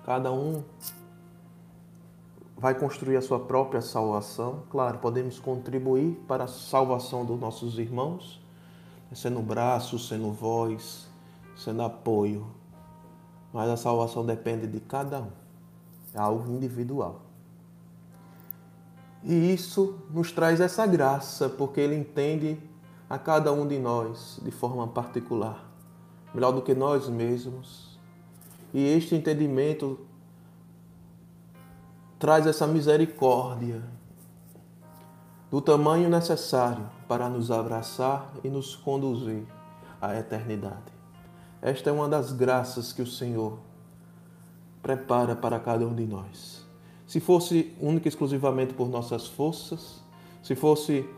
Cada 0.05 0.31
um 0.31 0.63
vai 2.55 2.73
construir 2.75 3.17
a 3.17 3.21
sua 3.21 3.39
própria 3.39 3.81
salvação. 3.81 4.63
Claro, 4.69 4.99
podemos 4.99 5.39
contribuir 5.39 6.15
para 6.27 6.45
a 6.45 6.47
salvação 6.47 7.25
dos 7.25 7.39
nossos 7.39 7.77
irmãos, 7.77 8.39
sendo 9.13 9.41
braço, 9.41 9.99
sendo 9.99 10.31
voz, 10.31 11.07
sendo 11.57 11.81
apoio. 11.81 12.45
Mas 13.51 13.69
a 13.69 13.77
salvação 13.77 14.25
depende 14.25 14.67
de 14.67 14.79
cada 14.79 15.21
um. 15.21 15.31
É 16.13 16.19
algo 16.19 16.51
individual. 16.51 17.21
E 19.23 19.53
isso 19.53 19.99
nos 20.11 20.31
traz 20.31 20.61
essa 20.61 20.85
graça, 20.85 21.49
porque 21.49 21.79
ele 21.81 21.95
entende 21.95 22.59
a 23.09 23.17
cada 23.17 23.51
um 23.51 23.67
de 23.67 23.79
nós 23.79 24.39
de 24.43 24.51
forma 24.51 24.87
particular, 24.87 25.67
melhor 26.33 26.51
do 26.51 26.61
que 26.61 26.75
nós 26.75 27.09
mesmos. 27.09 27.84
E 28.75 28.85
este 28.87 29.15
entendimento 29.15 29.97
traz 32.19 32.45
essa 32.45 32.67
misericórdia 32.67 33.81
do 35.49 35.61
tamanho 35.61 36.09
necessário 36.09 36.85
para 37.07 37.29
nos 37.29 37.51
abraçar 37.51 38.33
e 38.43 38.49
nos 38.49 38.75
conduzir 38.75 39.45
à 40.01 40.13
eternidade. 40.19 40.91
Esta 41.61 41.89
é 41.89 41.93
uma 41.93 42.09
das 42.09 42.33
graças 42.33 42.91
que 42.91 43.01
o 43.01 43.07
Senhor 43.07 43.59
prepara 44.81 45.37
para 45.37 45.57
cada 45.57 45.87
um 45.87 45.95
de 45.95 46.05
nós. 46.05 46.67
Se 47.07 47.21
fosse 47.21 47.73
única 47.79 48.09
e 48.09 48.09
exclusivamente 48.09 48.73
por 48.73 48.89
nossas 48.89 49.25
forças, 49.25 50.03
se 50.43 50.53
fosse 50.53 51.09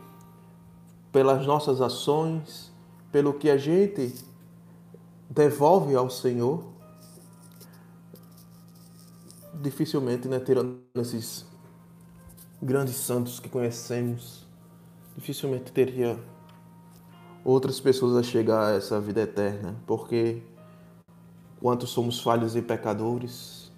pelas 1.12 1.48
nossas 1.48 1.82
ações, 1.82 2.72
pelo 3.12 3.34
que 3.34 3.50
a 3.50 3.58
gente 3.58 4.14
devolve 5.28 5.96
ao 5.96 6.08
Senhor, 6.08 6.77
dificilmente, 9.62 10.28
né, 10.28 10.40
tirando 10.40 10.82
esses 10.96 11.46
grandes 12.62 12.96
santos 12.96 13.40
que 13.40 13.50
conhecemos, 13.50 14.46
dificilmente 15.16 15.72
teria 15.72 16.20
outras 17.44 17.80
pessoas 17.80 18.16
a 18.16 18.24
chegar 18.24 18.68
a 18.68 18.76
essa 18.76 19.00
vida 19.00 19.22
eterna, 19.22 19.76
porque 19.86 20.44
quanto 21.60 21.88
somos 21.88 22.22
falhos 22.22 22.56
e 22.56 22.62
pecadores, 22.62 23.72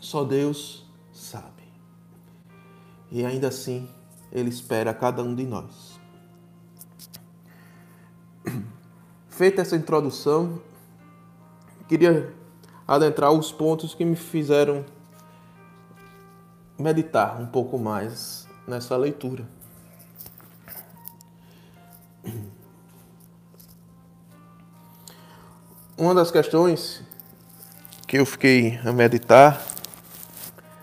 só 0.00 0.24
Deus 0.24 0.86
sabe. 1.12 1.62
E 3.10 3.24
ainda 3.24 3.48
assim, 3.48 3.88
Ele 4.30 4.48
espera 4.48 4.94
cada 4.94 5.22
um 5.22 5.34
de 5.34 5.44
nós. 5.44 5.98
Feita 9.28 9.62
essa 9.62 9.76
introdução, 9.76 10.60
queria 11.88 12.37
adentrar 12.88 13.30
os 13.30 13.52
pontos 13.52 13.94
que 13.94 14.02
me 14.02 14.16
fizeram 14.16 14.82
meditar 16.78 17.38
um 17.38 17.46
pouco 17.46 17.78
mais 17.78 18.48
nessa 18.66 18.96
leitura. 18.96 19.46
Uma 25.98 26.14
das 26.14 26.30
questões 26.30 27.02
que 28.06 28.18
eu 28.18 28.24
fiquei 28.24 28.78
a 28.84 28.92
meditar 28.92 29.62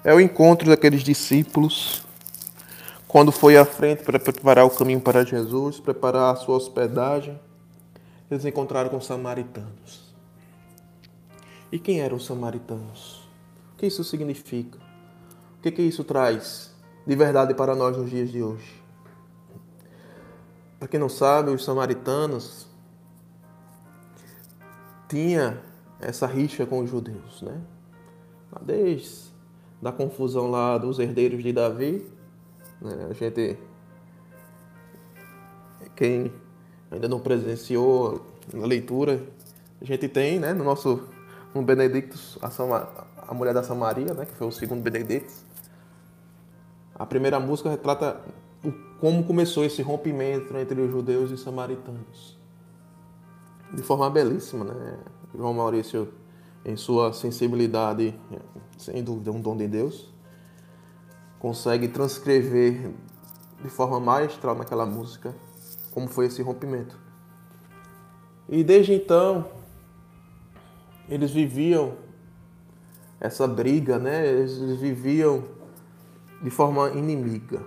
é 0.04 0.14
o 0.14 0.20
encontro 0.20 0.70
daqueles 0.70 1.02
discípulos 1.02 2.04
quando 3.08 3.32
foi 3.32 3.58
à 3.58 3.66
frente 3.66 4.04
para 4.04 4.20
preparar 4.20 4.66
o 4.66 4.70
caminho 4.70 5.00
para 5.00 5.26
Jesus, 5.26 5.80
preparar 5.80 6.34
a 6.34 6.36
sua 6.36 6.58
hospedagem. 6.58 7.40
Eles 8.30 8.46
encontraram 8.46 8.90
com 8.90 9.00
samaritanos. 9.00 10.05
E 11.76 11.78
quem 11.78 12.00
eram 12.00 12.16
os 12.16 12.26
samaritanos? 12.26 13.28
O 13.74 13.78
que 13.78 13.86
isso 13.86 14.02
significa? 14.02 14.80
O 15.58 15.62
que, 15.62 15.70
que 15.70 15.82
isso 15.82 16.06
traz 16.06 16.74
de 17.06 17.16
verdade 17.18 17.54
para 17.54 17.76
nós 17.76 17.98
nos 17.98 18.10
dias 18.10 18.32
de 18.32 18.42
hoje? 18.42 18.82
Para 20.80 20.88
quem 20.88 20.98
não 20.98 21.10
sabe, 21.10 21.52
os 21.52 21.66
samaritanos 21.66 22.66
tinha 25.10 25.62
essa 26.00 26.26
rixa 26.26 26.66
com 26.66 26.80
os 26.80 26.90
judeus, 26.90 27.42
né? 27.42 27.62
Desde 28.62 29.34
da 29.82 29.92
confusão 29.92 30.50
lá 30.50 30.78
dos 30.78 30.98
herdeiros 30.98 31.44
de 31.44 31.52
Davi, 31.52 32.10
né? 32.80 33.08
a 33.10 33.14
gente 33.14 33.60
quem 35.94 36.32
ainda 36.90 37.10
não 37.10 37.20
presenciou 37.20 38.26
na 38.54 38.66
leitura, 38.66 39.22
a 39.82 39.84
gente 39.84 40.08
tem, 40.08 40.40
né, 40.40 40.54
no 40.54 40.64
nosso 40.64 41.14
no 41.56 41.62
Benedictus, 41.62 42.38
a, 42.42 42.50
Sama, 42.52 42.90
a 43.18 43.34
mulher 43.34 43.54
da 43.54 43.64
Samaria, 43.64 44.14
né, 44.14 44.26
que 44.26 44.36
foi 44.36 44.46
o 44.46 44.52
segundo 44.52 44.82
Benedictus. 44.82 45.44
A 46.94 47.06
primeira 47.06 47.40
música 47.40 47.70
retrata 47.70 48.22
o, 48.64 48.72
como 49.00 49.24
começou 49.24 49.64
esse 49.64 49.82
rompimento 49.82 50.56
entre 50.58 50.82
os 50.82 50.92
judeus 50.92 51.32
e 51.32 51.36
os 51.36 51.42
samaritanos. 51.42 52.38
De 53.74 53.82
forma 53.82 54.10
belíssima, 54.10 54.66
né? 54.66 55.00
João 55.34 55.54
Maurício, 55.54 56.14
em 56.64 56.76
sua 56.76 57.14
sensibilidade, 57.14 58.14
sem 58.78 59.04
dúvida, 59.04 59.32
um 59.32 59.42
dom 59.42 59.56
de 59.56 59.68
Deus, 59.68 60.14
consegue 61.40 61.88
transcrever 61.88 62.92
de 63.62 63.70
forma 63.70 64.00
maestral 64.00 64.56
naquela 64.56 64.86
música 64.86 65.34
como 65.92 66.08
foi 66.08 66.26
esse 66.26 66.42
rompimento. 66.42 67.00
E 68.50 68.64
desde 68.64 68.94
então, 68.94 69.46
eles 71.10 71.32
viviam 71.32 71.94
essa 73.20 73.48
briga, 73.48 73.98
né? 73.98 74.28
Eles 74.28 74.58
viviam 74.80 75.44
de 76.42 76.50
forma 76.50 76.90
inimiga. 76.90 77.62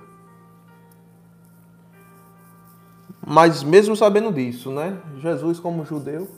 Mas 3.26 3.62
mesmo 3.62 3.94
sabendo 3.94 4.32
disso, 4.32 4.70
né? 4.70 5.00
Jesus 5.18 5.60
como 5.60 5.84
judeu, 5.84 6.28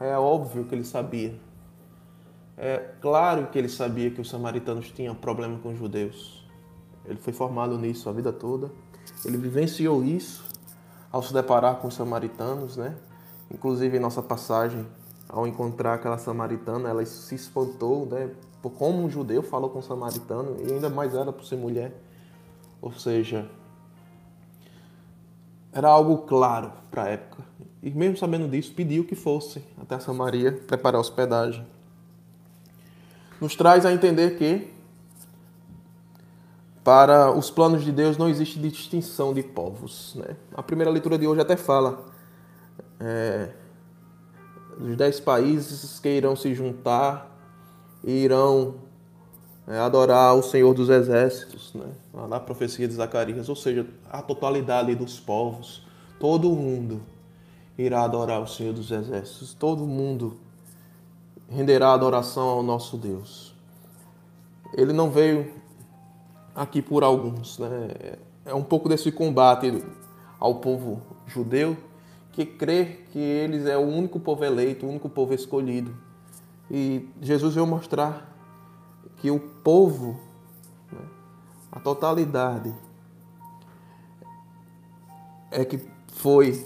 é 0.00 0.16
óbvio 0.16 0.64
que 0.64 0.74
ele 0.74 0.84
sabia. 0.84 1.38
É 2.56 2.78
claro 3.00 3.46
que 3.48 3.58
ele 3.58 3.68
sabia 3.68 4.10
que 4.10 4.20
os 4.20 4.28
samaritanos 4.28 4.90
tinham 4.90 5.14
problema 5.14 5.58
com 5.58 5.70
os 5.70 5.78
judeus. 5.78 6.44
Ele 7.04 7.18
foi 7.18 7.32
formado 7.32 7.78
nisso 7.78 8.08
a 8.08 8.12
vida 8.12 8.32
toda. 8.32 8.70
Ele 9.24 9.36
vivenciou 9.36 10.02
isso 10.02 10.44
ao 11.10 11.22
se 11.22 11.32
deparar 11.32 11.76
com 11.76 11.88
os 11.88 11.94
samaritanos, 11.94 12.76
né? 12.76 12.96
Inclusive 13.50 13.96
em 13.96 14.00
nossa 14.00 14.22
passagem 14.22 14.86
ao 15.28 15.46
encontrar 15.46 15.94
aquela 15.94 16.18
samaritana, 16.18 16.88
ela 16.88 17.04
se 17.04 17.34
espantou, 17.34 18.06
né? 18.06 18.30
Por 18.62 18.70
como 18.72 19.04
um 19.04 19.10
judeu 19.10 19.42
falou 19.42 19.70
com 19.70 19.78
um 19.78 19.82
samaritano, 19.82 20.56
e 20.60 20.72
ainda 20.72 20.88
mais 20.88 21.14
ela 21.14 21.32
por 21.32 21.44
ser 21.44 21.56
mulher. 21.56 21.92
Ou 22.80 22.92
seja, 22.92 23.48
era 25.72 25.88
algo 25.88 26.18
claro 26.18 26.72
para 26.90 27.04
a 27.04 27.08
época. 27.08 27.44
E 27.82 27.90
mesmo 27.90 28.16
sabendo 28.16 28.48
disso, 28.48 28.72
pediu 28.74 29.04
que 29.04 29.14
fosse 29.14 29.62
até 29.80 29.98
Samaria 30.00 30.52
preparar 30.52 31.00
hospedagem. 31.00 31.64
Nos 33.40 33.54
traz 33.54 33.86
a 33.86 33.92
entender 33.92 34.36
que 34.36 34.72
para 36.82 37.30
os 37.30 37.50
planos 37.50 37.84
de 37.84 37.92
Deus 37.92 38.16
não 38.16 38.28
existe 38.28 38.58
distinção 38.58 39.32
de 39.32 39.42
povos. 39.42 40.16
Né? 40.16 40.36
A 40.54 40.62
primeira 40.62 40.90
leitura 40.90 41.16
de 41.16 41.26
hoje 41.26 41.40
até 41.40 41.56
fala 41.56 42.04
é, 42.98 43.50
dos 44.78 44.96
dez 44.96 45.18
países 45.18 45.98
que 45.98 46.08
irão 46.08 46.36
se 46.36 46.54
juntar 46.54 47.36
e 48.04 48.12
irão 48.12 48.76
é, 49.66 49.78
adorar 49.78 50.34
o 50.34 50.42
Senhor 50.42 50.72
dos 50.72 50.88
Exércitos, 50.88 51.74
né? 51.74 51.86
na 52.28 52.38
profecia 52.38 52.86
de 52.86 52.94
Zacarias, 52.94 53.48
ou 53.48 53.56
seja, 53.56 53.86
a 54.08 54.22
totalidade 54.22 54.94
dos 54.94 55.18
povos, 55.18 55.86
todo 56.20 56.48
mundo 56.50 57.02
irá 57.76 58.04
adorar 58.04 58.40
o 58.40 58.46
Senhor 58.46 58.72
dos 58.72 58.90
Exércitos, 58.90 59.52
todo 59.52 59.84
mundo 59.84 60.38
renderá 61.48 61.92
adoração 61.92 62.48
ao 62.48 62.62
nosso 62.62 62.96
Deus. 62.96 63.54
Ele 64.74 64.92
não 64.92 65.10
veio 65.10 65.52
aqui 66.54 66.80
por 66.82 67.02
alguns, 67.02 67.58
né? 67.58 68.16
É 68.44 68.54
um 68.54 68.62
pouco 68.62 68.88
desse 68.88 69.10
combate 69.10 69.82
ao 70.38 70.56
povo 70.56 71.02
judeu 71.26 71.76
que 72.38 72.46
crê 72.46 73.00
que 73.10 73.18
eles 73.18 73.66
é 73.66 73.76
o 73.76 73.80
único 73.80 74.20
povo 74.20 74.44
eleito, 74.44 74.86
o 74.86 74.88
único 74.88 75.08
povo 75.08 75.34
escolhido. 75.34 75.92
E 76.70 77.08
Jesus 77.20 77.56
veio 77.56 77.66
mostrar 77.66 78.32
que 79.16 79.28
o 79.28 79.40
povo, 79.40 80.20
né, 80.92 81.00
a 81.72 81.80
totalidade, 81.80 82.72
é 85.50 85.64
que 85.64 85.84
foi, 86.12 86.64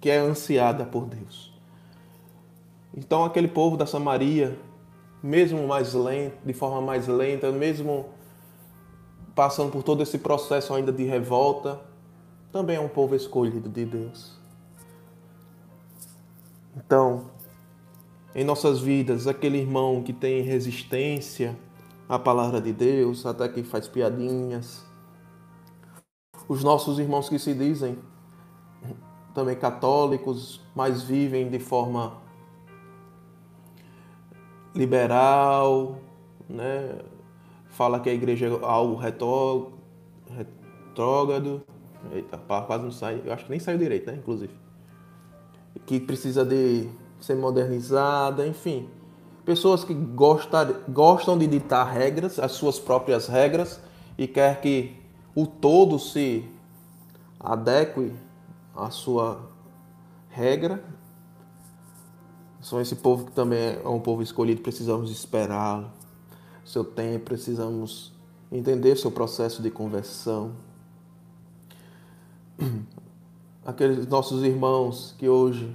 que 0.00 0.08
é 0.08 0.18
ansiada 0.18 0.84
por 0.84 1.06
Deus. 1.06 1.52
Então 2.96 3.24
aquele 3.24 3.48
povo 3.48 3.76
da 3.76 3.86
Samaria, 3.86 4.56
mesmo 5.20 5.66
mais 5.66 5.94
lento, 5.94 6.36
de 6.46 6.52
forma 6.52 6.80
mais 6.80 7.08
lenta, 7.08 7.50
mesmo 7.50 8.06
passando 9.34 9.72
por 9.72 9.82
todo 9.82 10.00
esse 10.00 10.18
processo 10.18 10.72
ainda 10.72 10.92
de 10.92 11.02
revolta, 11.02 11.80
também 12.52 12.76
é 12.76 12.80
um 12.80 12.88
povo 12.88 13.16
escolhido 13.16 13.68
de 13.68 13.84
Deus. 13.84 14.41
Então, 16.76 17.30
em 18.34 18.44
nossas 18.44 18.80
vidas, 18.80 19.26
aquele 19.26 19.58
irmão 19.58 20.02
que 20.02 20.12
tem 20.12 20.42
resistência 20.42 21.56
à 22.08 22.18
palavra 22.18 22.60
de 22.60 22.72
Deus, 22.72 23.24
até 23.26 23.48
que 23.48 23.62
faz 23.62 23.86
piadinhas, 23.86 24.84
os 26.48 26.64
nossos 26.64 26.98
irmãos 26.98 27.28
que 27.28 27.38
se 27.38 27.54
dizem 27.54 27.98
também 29.34 29.56
católicos, 29.56 30.60
mas 30.74 31.02
vivem 31.02 31.50
de 31.50 31.58
forma 31.58 32.20
liberal, 34.74 35.98
né? 36.48 36.98
fala 37.68 38.00
que 38.00 38.10
a 38.10 38.14
igreja 38.14 38.46
é 38.46 38.64
algo 38.64 38.96
retrógrado, 38.96 39.72
eita, 42.12 42.38
quase 42.38 42.84
não 42.84 42.90
sai, 42.90 43.22
eu 43.24 43.32
acho 43.32 43.44
que 43.44 43.50
nem 43.50 43.60
saiu 43.60 43.78
direito, 43.78 44.10
né, 44.10 44.16
inclusive 44.16 44.61
que 45.86 45.98
precisa 46.00 46.44
de 46.44 46.88
ser 47.20 47.36
modernizada, 47.36 48.46
enfim. 48.46 48.88
Pessoas 49.44 49.84
que 49.84 49.94
gostam, 49.94 50.74
gostam 50.88 51.38
de 51.38 51.46
ditar 51.46 51.86
regras, 51.86 52.38
as 52.38 52.52
suas 52.52 52.78
próprias 52.78 53.26
regras, 53.26 53.80
e 54.16 54.26
quer 54.26 54.60
que 54.60 54.96
o 55.34 55.46
todo 55.46 55.98
se 55.98 56.48
adeque 57.40 58.12
à 58.74 58.90
sua 58.90 59.50
regra. 60.28 60.82
São 62.60 62.80
esse 62.80 62.94
povo 62.94 63.24
que 63.24 63.32
também 63.32 63.78
é 63.84 63.88
um 63.88 63.98
povo 63.98 64.22
escolhido, 64.22 64.62
precisamos 64.62 65.10
esperá-lo, 65.10 65.90
seu 66.64 66.84
tempo, 66.84 67.24
precisamos 67.24 68.12
entender 68.52 68.96
seu 68.96 69.10
processo 69.10 69.60
de 69.60 69.70
conversão 69.70 70.52
aqueles 73.64 74.06
nossos 74.06 74.42
irmãos 74.42 75.14
que 75.18 75.28
hoje, 75.28 75.74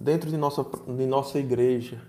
dentro 0.00 0.30
de 0.30 0.36
nossa, 0.36 0.64
de 0.86 1.06
nossa 1.06 1.38
igreja, 1.38 2.00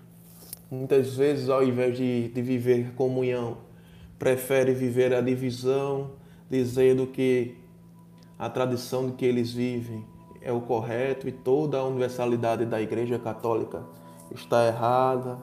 muitas 0.70 1.16
vezes, 1.16 1.48
ao 1.48 1.62
invés 1.62 1.96
de, 1.96 2.28
de 2.28 2.42
viver 2.42 2.94
comunhão, 2.94 3.58
prefere 4.18 4.72
viver 4.72 5.12
a 5.14 5.20
divisão, 5.20 6.12
dizendo 6.48 7.06
que 7.06 7.56
a 8.38 8.48
tradição 8.48 9.06
de 9.06 9.12
que 9.12 9.24
eles 9.24 9.52
vivem 9.52 10.04
é 10.40 10.52
o 10.52 10.60
correto 10.60 11.28
e 11.28 11.32
toda 11.32 11.78
a 11.78 11.84
universalidade 11.84 12.64
da 12.66 12.80
Igreja 12.80 13.18
Católica 13.18 13.84
está 14.30 14.66
errada. 14.66 15.38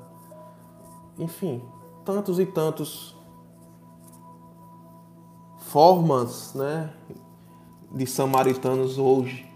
Enfim, 1.18 1.62
tantos 2.06 2.40
e 2.40 2.46
tantos 2.46 3.16
formas, 5.58 6.54
né, 6.56 6.92
de 7.92 8.06
samaritanos 8.06 8.98
hoje 8.98 9.50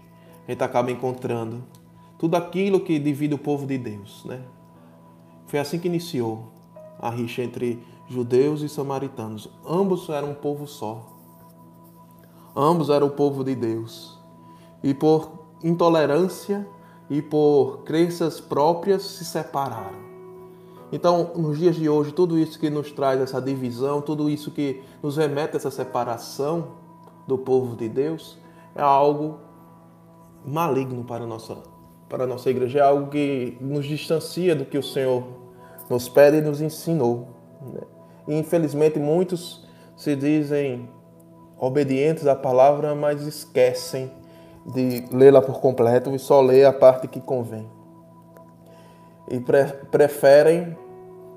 a 0.46 0.50
gente 0.50 0.62
acaba 0.62 0.90
encontrando 0.90 1.64
tudo 2.18 2.36
aquilo 2.36 2.80
que 2.80 2.98
divide 2.98 3.34
o 3.34 3.38
povo 3.38 3.66
de 3.66 3.78
Deus, 3.78 4.24
né? 4.24 4.42
Foi 5.46 5.58
assim 5.58 5.78
que 5.78 5.88
iniciou 5.88 6.48
a 6.98 7.10
rixa 7.10 7.42
entre 7.42 7.82
judeus 8.08 8.62
e 8.62 8.68
samaritanos. 8.68 9.50
Ambos 9.66 10.08
eram 10.08 10.30
um 10.30 10.34
povo 10.34 10.66
só. 10.66 11.06
Ambos 12.54 12.90
eram 12.90 13.08
o 13.08 13.10
povo 13.10 13.42
de 13.42 13.54
Deus. 13.54 14.18
E 14.82 14.94
por 14.94 15.46
intolerância 15.62 16.66
e 17.10 17.20
por 17.20 17.82
crenças 17.84 18.40
próprias 18.40 19.02
se 19.02 19.24
separaram. 19.24 20.04
Então, 20.92 21.32
nos 21.36 21.58
dias 21.58 21.74
de 21.74 21.88
hoje, 21.88 22.12
tudo 22.12 22.38
isso 22.38 22.58
que 22.58 22.70
nos 22.70 22.92
traz 22.92 23.20
essa 23.20 23.40
divisão, 23.40 24.00
tudo 24.00 24.30
isso 24.30 24.50
que 24.50 24.82
nos 25.02 25.16
remete 25.16 25.54
a 25.54 25.56
essa 25.56 25.70
separação 25.70 26.83
do 27.26 27.38
povo 27.38 27.76
de 27.76 27.88
Deus, 27.88 28.38
é 28.74 28.82
algo 28.82 29.38
maligno 30.44 31.04
para 31.04 31.24
a 31.24 31.26
nossa, 31.26 31.56
para 32.08 32.24
a 32.24 32.26
nossa 32.26 32.50
igreja, 32.50 32.80
é 32.80 32.82
algo 32.82 33.08
que 33.10 33.56
nos 33.60 33.86
distancia 33.86 34.54
do 34.54 34.64
que 34.64 34.76
o 34.76 34.82
Senhor 34.82 35.24
nos 35.88 36.08
pede 36.08 36.38
e 36.38 36.40
nos 36.40 36.60
ensinou. 36.60 37.28
Né? 37.62 37.80
E 38.28 38.38
infelizmente 38.38 38.98
muitos 38.98 39.66
se 39.96 40.16
dizem 40.16 40.88
obedientes 41.58 42.26
à 42.26 42.34
palavra, 42.34 42.94
mas 42.94 43.22
esquecem 43.22 44.10
de 44.66 45.04
lê-la 45.12 45.42
por 45.42 45.60
completo 45.60 46.14
e 46.14 46.18
só 46.18 46.40
lê 46.40 46.64
a 46.64 46.72
parte 46.72 47.06
que 47.06 47.20
convém. 47.20 47.68
E 49.28 49.40
pre 49.40 49.64
preferem 49.90 50.76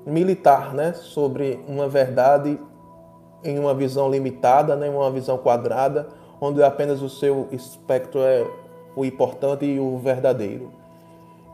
militar 0.06 0.74
né, 0.74 0.92
sobre 0.94 1.62
uma 1.68 1.88
verdade 1.88 2.58
em 3.42 3.58
uma 3.58 3.74
visão 3.74 4.10
limitada, 4.10 4.74
né, 4.76 4.88
uma 4.88 5.10
visão 5.10 5.38
quadrada, 5.38 6.08
onde 6.40 6.62
apenas 6.62 7.02
o 7.02 7.08
seu 7.08 7.48
espectro 7.50 8.20
é 8.20 8.46
o 8.94 9.04
importante 9.04 9.64
e 9.64 9.78
o 9.78 9.96
verdadeiro. 9.98 10.72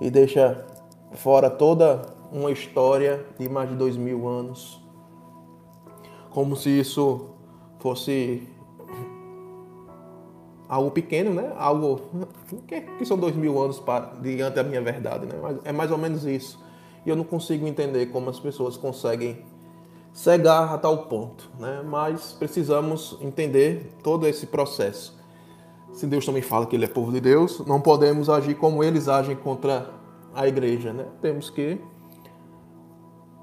E 0.01 0.11
deixa 0.11 0.65
fora 1.13 1.49
toda 1.49 2.03
uma 2.33 2.51
história 2.51 3.25
de 3.39 3.49
mais 3.49 3.69
de 3.69 3.77
dois 3.77 3.97
mil 3.97 4.27
anos. 4.27 4.83
Como 6.31 6.57
se 6.57 6.69
isso 6.69 7.27
fosse 7.79 8.49
algo 10.69 10.91
pequeno, 10.91 11.33
né? 11.33 11.53
Algo 11.57 12.01
que, 12.67 12.81
que 12.81 13.05
são 13.05 13.17
dois 13.17 13.37
mil 13.37 13.63
anos 13.63 13.79
para, 13.79 14.07
diante 14.21 14.57
da 14.57 14.65
minha 14.65 14.81
verdade, 14.81 15.27
né? 15.27 15.35
Mas 15.41 15.59
é 15.65 15.73
mais 15.73 15.91
ou 15.91 15.99
menos 15.99 16.25
isso. 16.25 16.59
E 17.07 17.11
eu 17.11 17.15
não 17.15 17.25
consigo 17.25 17.67
entender 17.67 18.07
como 18.07 18.31
as 18.31 18.41
pessoas 18.41 18.77
conseguem 18.77 19.45
cegar 20.15 20.73
a 20.73 20.79
tal 20.79 21.07
ponto, 21.07 21.51
né? 21.59 21.83
Mas 21.85 22.33
precisamos 22.33 23.19
entender 23.21 23.93
todo 24.03 24.27
esse 24.27 24.47
processo. 24.47 25.19
Se 25.93 26.07
Deus 26.07 26.25
também 26.25 26.41
fala 26.41 26.67
que 26.67 26.77
Ele 26.77 26.85
é 26.85 26.89
povo 26.89 27.13
de 27.13 27.21
Deus, 27.21 27.59
não 27.67 27.81
podemos 27.81 28.31
agir 28.31 28.55
como 28.55 28.83
eles 28.83 29.09
agem 29.09 29.37
contra 29.37 29.91
a 30.33 30.47
igreja, 30.47 30.93
né? 30.93 31.07
Temos 31.21 31.51
que 31.51 31.81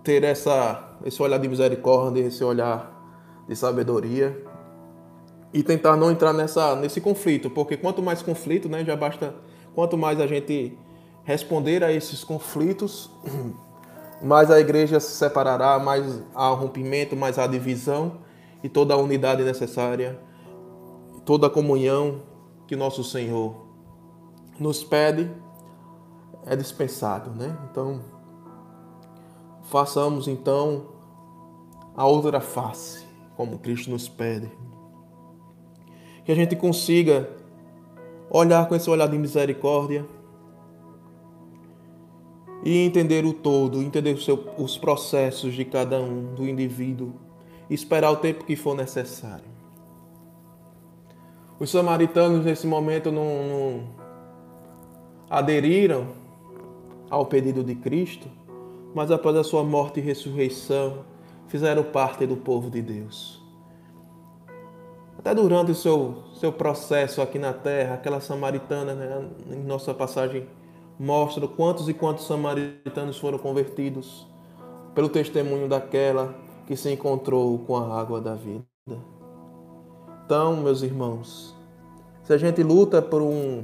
ter 0.03 0.23
essa, 0.23 0.97
esse 1.05 1.21
olhar 1.21 1.37
de 1.37 1.47
misericórdia, 1.47 2.21
esse 2.21 2.43
olhar 2.43 2.99
de 3.47 3.55
sabedoria 3.55 4.43
e 5.53 5.61
tentar 5.61 5.97
não 5.97 6.09
entrar 6.09 6.33
nessa, 6.33 6.75
nesse 6.75 7.01
conflito, 7.01 7.49
porque 7.49 7.75
quanto 7.75 8.01
mais 8.01 8.21
conflito, 8.21 8.69
né, 8.69 8.83
já 8.85 8.95
basta, 8.95 9.35
quanto 9.75 9.97
mais 9.97 10.19
a 10.19 10.25
gente 10.25 10.77
responder 11.23 11.83
a 11.83 11.91
esses 11.91 12.23
conflitos, 12.23 13.11
mais 14.23 14.51
a 14.51 14.59
igreja 14.59 14.99
se 14.99 15.11
separará, 15.11 15.79
mais 15.79 16.21
há 16.35 16.49
rompimento, 16.49 17.15
mais 17.15 17.39
há 17.39 17.47
divisão 17.47 18.19
e 18.63 18.69
toda 18.69 18.93
a 18.93 18.97
unidade 18.97 19.43
necessária, 19.43 20.19
toda 21.25 21.47
a 21.47 21.49
comunhão 21.49 22.21
que 22.67 22.75
nosso 22.75 23.03
Senhor 23.03 23.55
nos 24.59 24.83
pede 24.83 25.29
é 26.45 26.55
dispensado, 26.55 27.31
né? 27.31 27.57
Então, 27.69 28.01
façamos 29.63 30.27
então 30.27 30.85
a 31.95 32.05
outra 32.05 32.39
face, 32.39 33.05
como 33.35 33.59
Cristo 33.59 33.89
nos 33.89 34.07
pede 34.07 34.51
que 36.23 36.31
a 36.31 36.35
gente 36.35 36.55
consiga 36.55 37.29
olhar 38.29 38.67
com 38.67 38.75
esse 38.75 38.89
olhar 38.89 39.07
de 39.07 39.17
misericórdia 39.17 40.05
e 42.63 42.77
entender 42.85 43.25
o 43.25 43.33
todo, 43.33 43.81
entender 43.81 44.15
os 44.57 44.77
processos 44.77 45.53
de 45.53 45.65
cada 45.65 45.99
um, 45.99 46.33
do 46.35 46.47
indivíduo, 46.47 47.13
esperar 47.69 48.11
o 48.11 48.17
tempo 48.17 48.45
que 48.45 48.55
for 48.55 48.75
necessário. 48.75 49.49
Os 51.59 51.69
samaritanos 51.69 52.45
nesse 52.45 52.65
momento 52.65 53.11
não, 53.11 53.23
não 53.23 53.83
aderiram 55.29 56.07
ao 57.09 57.25
pedido 57.25 57.63
de 57.63 57.75
Cristo, 57.75 58.27
mas 58.93 59.11
após 59.11 59.35
a 59.35 59.43
sua 59.43 59.63
morte 59.63 59.99
e 59.99 60.03
ressurreição, 60.03 61.05
fizeram 61.47 61.83
parte 61.83 62.25
do 62.25 62.37
povo 62.37 62.69
de 62.69 62.81
Deus. 62.81 63.41
Até 65.17 65.35
durante 65.35 65.71
o 65.71 65.75
seu, 65.75 66.23
seu 66.33 66.51
processo 66.51 67.21
aqui 67.21 67.37
na 67.37 67.53
terra, 67.53 67.93
aquela 67.93 68.19
samaritana, 68.19 68.95
né, 68.95 69.29
em 69.51 69.63
nossa 69.63 69.93
passagem, 69.93 70.47
mostra 70.99 71.47
quantos 71.47 71.89
e 71.89 71.93
quantos 71.93 72.25
samaritanos 72.25 73.17
foram 73.17 73.37
convertidos 73.37 74.27
pelo 74.93 75.09
testemunho 75.09 75.67
daquela 75.67 76.35
que 76.67 76.75
se 76.75 76.91
encontrou 76.91 77.59
com 77.59 77.75
a 77.75 77.99
água 77.99 78.21
da 78.21 78.35
vida. 78.35 78.65
Então, 80.25 80.57
meus 80.57 80.81
irmãos, 80.81 81.55
se 82.23 82.33
a 82.33 82.37
gente 82.37 82.63
luta 82.63 83.01
por 83.01 83.21
um, 83.21 83.63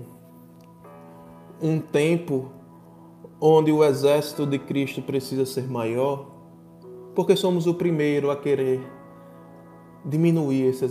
um 1.61 1.79
tempo 1.79 2.51
onde 3.39 3.71
o 3.71 3.83
exército 3.83 4.45
de 4.45 4.59
Cristo 4.59 5.01
precisa 5.01 5.45
ser 5.45 5.69
maior, 5.69 6.27
porque 7.15 7.35
somos 7.35 7.67
o 7.67 7.73
primeiro 7.73 8.29
a 8.29 8.35
querer 8.35 8.81
diminuir 10.03 10.65
esse 10.67 10.85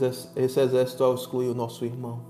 exército 0.61 1.05
ao 1.05 1.15
excluir 1.15 1.49
o 1.49 1.55
nosso 1.55 1.85
irmão. 1.85 2.21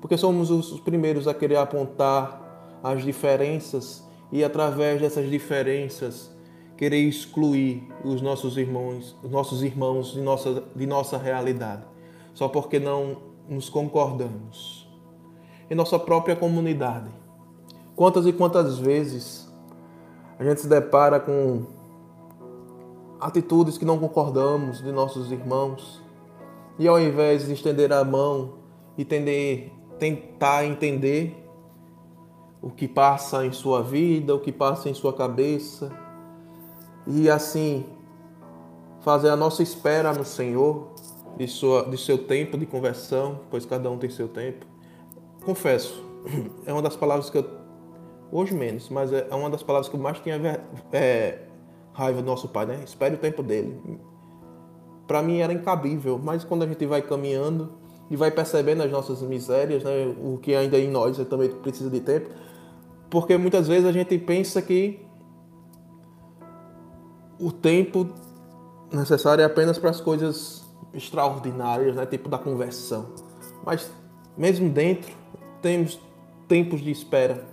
Porque 0.00 0.16
somos 0.16 0.50
os 0.50 0.80
primeiros 0.80 1.26
a 1.26 1.34
querer 1.34 1.56
apontar 1.56 2.43
as 2.84 3.02
diferenças 3.02 4.06
e, 4.30 4.44
através 4.44 5.00
dessas 5.00 5.30
diferenças, 5.30 6.30
querer 6.76 7.00
excluir 7.00 7.88
os 8.04 8.20
nossos 8.20 8.58
irmãos, 8.58 9.16
os 9.22 9.30
nossos 9.30 9.62
irmãos 9.62 10.12
de 10.12 10.20
nossa, 10.20 10.62
de 10.76 10.86
nossa 10.86 11.16
realidade, 11.16 11.82
só 12.34 12.46
porque 12.46 12.78
não 12.78 13.16
nos 13.48 13.70
concordamos. 13.70 14.86
Em 15.70 15.74
nossa 15.74 15.98
própria 15.98 16.36
comunidade, 16.36 17.08
quantas 17.96 18.26
e 18.26 18.32
quantas 18.32 18.78
vezes 18.78 19.50
a 20.38 20.44
gente 20.44 20.60
se 20.60 20.68
depara 20.68 21.18
com 21.18 21.64
atitudes 23.20 23.78
que 23.78 23.84
não 23.86 23.98
concordamos 23.98 24.82
de 24.82 24.92
nossos 24.92 25.32
irmãos. 25.32 26.02
E 26.78 26.86
ao 26.86 27.00
invés 27.00 27.46
de 27.46 27.54
estender 27.54 27.92
a 27.92 28.04
mão 28.04 28.54
e 28.98 29.04
tender, 29.04 29.72
tentar 29.98 30.66
entender 30.66 31.43
o 32.64 32.70
que 32.70 32.88
passa 32.88 33.44
em 33.44 33.52
sua 33.52 33.82
vida, 33.82 34.34
o 34.34 34.40
que 34.40 34.50
passa 34.50 34.88
em 34.88 34.94
sua 34.94 35.12
cabeça, 35.12 35.92
e 37.06 37.28
assim 37.28 37.84
fazer 39.02 39.28
a 39.28 39.36
nossa 39.36 39.62
espera 39.62 40.14
no 40.14 40.24
Senhor, 40.24 40.88
de, 41.36 41.46
sua, 41.46 41.82
de 41.82 41.98
seu 41.98 42.16
tempo 42.16 42.56
de 42.56 42.64
conversão, 42.64 43.40
pois 43.50 43.66
cada 43.66 43.90
um 43.90 43.98
tem 43.98 44.08
seu 44.08 44.28
tempo. 44.28 44.64
Confesso, 45.44 46.02
é 46.64 46.72
uma 46.72 46.80
das 46.80 46.96
palavras 46.96 47.28
que 47.28 47.36
eu, 47.36 47.44
hoje 48.32 48.54
menos, 48.54 48.88
mas 48.88 49.12
é 49.12 49.34
uma 49.34 49.50
das 49.50 49.62
palavras 49.62 49.90
que 49.90 49.96
eu 49.96 50.00
mais 50.00 50.18
tinha 50.20 50.64
é, 50.90 51.40
raiva 51.92 52.22
do 52.22 52.26
nosso 52.26 52.48
pai, 52.48 52.64
né? 52.64 52.80
Espere 52.82 53.16
o 53.16 53.18
tempo 53.18 53.42
dele. 53.42 53.78
Para 55.06 55.20
mim 55.22 55.40
era 55.40 55.52
incabível, 55.52 56.18
mas 56.18 56.44
quando 56.44 56.62
a 56.62 56.66
gente 56.66 56.86
vai 56.86 57.02
caminhando 57.02 57.74
e 58.10 58.16
vai 58.16 58.30
percebendo 58.30 58.82
as 58.82 58.90
nossas 58.90 59.20
misérias, 59.20 59.84
né? 59.84 60.14
O 60.18 60.38
que 60.38 60.54
ainda 60.54 60.78
em 60.78 60.88
nós 60.88 61.18
também 61.28 61.50
precisa 61.50 61.90
de 61.90 62.00
tempo, 62.00 62.30
porque 63.14 63.36
muitas 63.36 63.68
vezes 63.68 63.86
a 63.86 63.92
gente 63.92 64.18
pensa 64.18 64.60
que 64.60 64.98
o 67.38 67.52
tempo 67.52 68.08
necessário 68.92 69.40
é 69.40 69.44
apenas 69.44 69.78
para 69.78 69.90
as 69.90 70.00
coisas 70.00 70.68
extraordinárias, 70.92 71.94
né? 71.94 72.06
Tipo 72.06 72.28
da 72.28 72.38
conversão. 72.38 73.06
Mas 73.64 73.88
mesmo 74.36 74.68
dentro 74.68 75.14
temos 75.62 76.00
tempos 76.48 76.80
de 76.80 76.90
espera. 76.90 77.46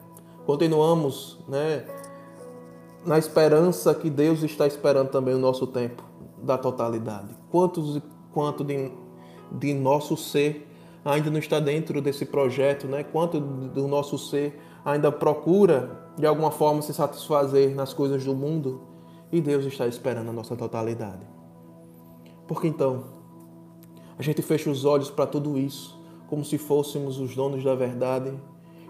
Continuamos, 0.48 1.38
né? 1.48 1.86
na 3.06 3.20
esperança 3.20 3.94
que 3.94 4.10
Deus 4.10 4.42
está 4.42 4.66
esperando 4.66 5.10
também 5.10 5.36
o 5.36 5.40
nosso 5.40 5.68
tempo 5.68 6.04
da 6.42 6.58
totalidade. 6.58 7.36
Quantos 7.52 8.02
quanto 8.32 8.64
de, 8.64 8.92
de 9.52 9.76
nosso 9.76 10.18
ser 10.18 10.68
ainda 11.06 11.30
não 11.30 11.38
está 11.38 11.60
dentro 11.60 12.02
desse 12.02 12.26
projeto, 12.26 12.88
né? 12.88 13.04
Quanto 13.04 13.40
do 13.40 13.88
nosso 13.88 14.18
ser 14.18 14.60
ainda 14.84 15.12
procura 15.12 16.12
de 16.18 16.26
alguma 16.26 16.52
forma 16.52 16.82
se 16.82 16.94
satisfazer 16.94 17.76
nas 17.76 17.94
coisas 17.94 18.24
do 18.24 18.36
mundo 18.36 18.82
e 19.32 19.40
Deus 19.40 19.66
está 19.66 19.88
esperando 19.88 20.30
a 20.30 20.34
nossa 20.34 20.56
totalidade. 20.56 21.26
Porque 22.48 22.68
então 22.68 23.06
a 24.18 24.22
gente 24.22 24.42
fecha 24.42 24.70
os 24.70 24.86
olhos 24.86 25.10
para 25.10 25.26
tudo 25.26 25.58
isso, 25.58 26.00
como 26.28 26.44
se 26.44 26.58
fôssemos 26.58 27.20
os 27.20 27.36
donos 27.36 27.64
da 27.64 27.74
verdade 27.76 28.34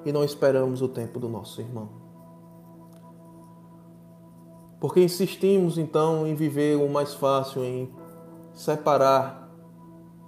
e 0.04 0.12
não 0.12 0.24
esperamos 0.24 0.82
o 0.82 0.88
tempo 0.88 1.20
do 1.20 1.30
nosso 1.30 1.62
irmão. 1.62 1.90
Porque 4.80 5.04
insistimos 5.04 5.78
então 5.78 6.26
em 6.26 6.34
viver 6.34 6.76
o 6.76 6.90
mais 6.90 7.14
fácil, 7.14 7.64
em 7.64 7.94
separar 8.52 9.50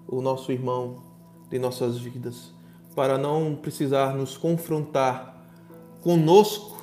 o 0.07 0.21
nosso 0.21 0.51
irmão 0.51 0.97
de 1.49 1.57
nossas 1.57 1.97
vidas, 1.97 2.53
para 2.95 3.17
não 3.17 3.55
precisar 3.55 4.15
nos 4.15 4.37
confrontar 4.37 5.32
conosco, 6.03 6.77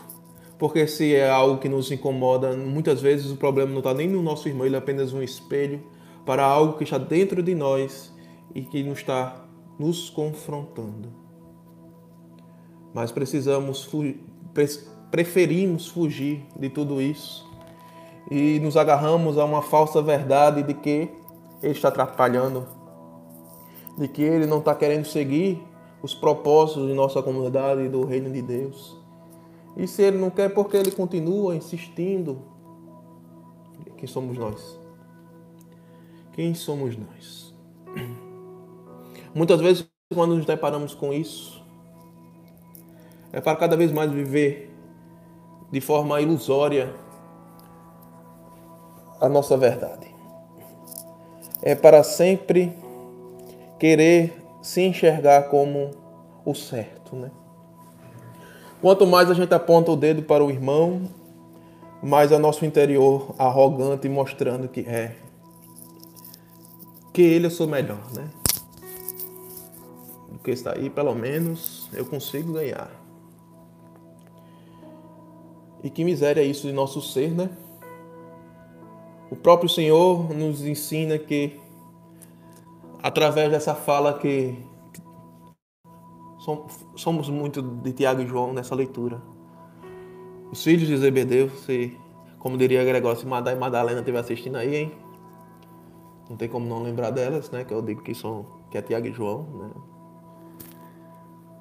porque 0.58 0.86
se 0.86 1.14
é 1.14 1.30
algo 1.30 1.58
que 1.58 1.68
nos 1.68 1.92
incomoda, 1.92 2.56
muitas 2.56 3.00
vezes 3.00 3.30
o 3.30 3.36
problema 3.36 3.70
não 3.70 3.78
está 3.78 3.92
nem 3.92 4.08
no 4.08 4.22
nosso 4.22 4.48
irmão, 4.48 4.66
ele 4.66 4.74
é 4.74 4.78
apenas 4.78 5.12
um 5.12 5.22
espelho 5.22 5.82
para 6.24 6.44
algo 6.44 6.76
que 6.78 6.84
está 6.84 6.98
dentro 6.98 7.42
de 7.42 7.54
nós 7.54 8.12
e 8.54 8.62
que 8.62 8.82
não 8.82 8.92
está 8.92 9.44
nos 9.78 10.10
confrontando. 10.10 11.12
Mas 12.92 13.12
precisamos, 13.12 13.88
preferimos 15.10 15.86
fugir 15.86 16.44
de 16.58 16.68
tudo 16.68 17.00
isso 17.00 17.48
e 18.30 18.58
nos 18.60 18.76
agarramos 18.76 19.38
a 19.38 19.44
uma 19.44 19.62
falsa 19.62 20.02
verdade 20.02 20.62
de 20.62 20.74
que 20.74 21.10
ele 21.62 21.72
está 21.72 21.88
atrapalhando, 21.88 22.66
de 23.98 24.08
que 24.08 24.22
ele 24.22 24.46
não 24.46 24.58
está 24.58 24.74
querendo 24.74 25.04
seguir 25.04 25.62
os 26.02 26.14
propósitos 26.14 26.86
de 26.86 26.94
nossa 26.94 27.22
comunidade 27.22 27.82
e 27.82 27.88
do 27.88 28.04
reino 28.04 28.30
de 28.30 28.42
Deus. 28.42 28.99
E 29.76 29.86
se 29.86 30.02
ele 30.02 30.18
não 30.18 30.30
quer, 30.30 30.52
porque 30.52 30.76
ele 30.76 30.90
continua 30.90 31.54
insistindo? 31.54 32.42
Quem 33.96 34.06
somos 34.06 34.36
nós? 34.36 34.78
Quem 36.32 36.54
somos 36.54 36.96
nós? 36.96 37.54
Muitas 39.34 39.60
vezes, 39.60 39.86
quando 40.14 40.36
nos 40.36 40.46
deparamos 40.46 40.94
com 40.94 41.12
isso, 41.12 41.64
é 43.32 43.40
para 43.40 43.56
cada 43.56 43.76
vez 43.76 43.92
mais 43.92 44.10
viver 44.10 44.74
de 45.70 45.80
forma 45.80 46.20
ilusória 46.20 46.94
a 49.20 49.28
nossa 49.28 49.56
verdade 49.56 50.10
é 51.62 51.74
para 51.74 52.02
sempre 52.02 52.76
querer 53.78 54.42
se 54.62 54.82
enxergar 54.82 55.44
como 55.44 55.90
o 56.44 56.54
certo, 56.54 57.16
né? 57.16 57.30
Quanto 58.80 59.06
mais 59.06 59.30
a 59.30 59.34
gente 59.34 59.52
aponta 59.52 59.90
o 59.90 59.96
dedo 59.96 60.22
para 60.22 60.42
o 60.42 60.50
irmão, 60.50 61.02
mais 62.02 62.32
é 62.32 62.38
nosso 62.38 62.64
interior 62.64 63.34
arrogante 63.38 64.08
mostrando 64.08 64.68
que 64.68 64.80
é 64.80 65.16
que 67.12 67.20
ele 67.20 67.46
eu 67.46 67.50
sou 67.50 67.66
melhor, 67.66 68.00
né? 68.14 68.30
Do 70.30 70.38
que 70.38 70.52
está 70.52 70.74
aí, 70.74 70.88
pelo 70.88 71.14
menos 71.14 71.88
eu 71.92 72.06
consigo 72.06 72.54
ganhar. 72.54 72.90
E 75.82 75.90
que 75.90 76.04
miséria 76.04 76.40
é 76.40 76.44
isso 76.44 76.66
de 76.66 76.72
nosso 76.72 77.02
ser, 77.02 77.30
né? 77.32 77.50
O 79.30 79.36
próprio 79.36 79.68
Senhor 79.68 80.32
nos 80.34 80.64
ensina 80.64 81.18
que, 81.18 81.58
através 83.02 83.50
dessa 83.50 83.74
fala 83.74 84.18
que 84.18 84.56
somos 86.96 87.28
muito 87.28 87.60
de 87.60 87.92
Tiago 87.92 88.22
e 88.22 88.26
João 88.26 88.52
nessa 88.52 88.74
leitura. 88.74 89.20
Os 90.50 90.64
filhos 90.64 90.88
de 90.88 90.96
Zebedeu, 90.96 91.50
se, 91.50 91.96
como 92.38 92.56
diria 92.56 92.82
Gregório, 92.82 93.20
se 93.20 93.26
Madá 93.26 93.52
e 93.52 93.56
Madalena 93.56 94.00
estiver 94.00 94.18
assistindo 94.18 94.56
aí, 94.56 94.74
hein? 94.74 94.92
Não 96.28 96.36
tem 96.36 96.48
como 96.48 96.66
não 96.66 96.82
lembrar 96.82 97.10
delas, 97.10 97.50
né? 97.50 97.64
Que 97.64 97.74
eu 97.74 97.82
digo 97.82 98.02
que 98.02 98.14
são 98.14 98.46
que 98.70 98.78
é 98.78 98.82
Tiago 98.82 99.06
e 99.06 99.12
João, 99.12 99.42
né? 99.42 99.70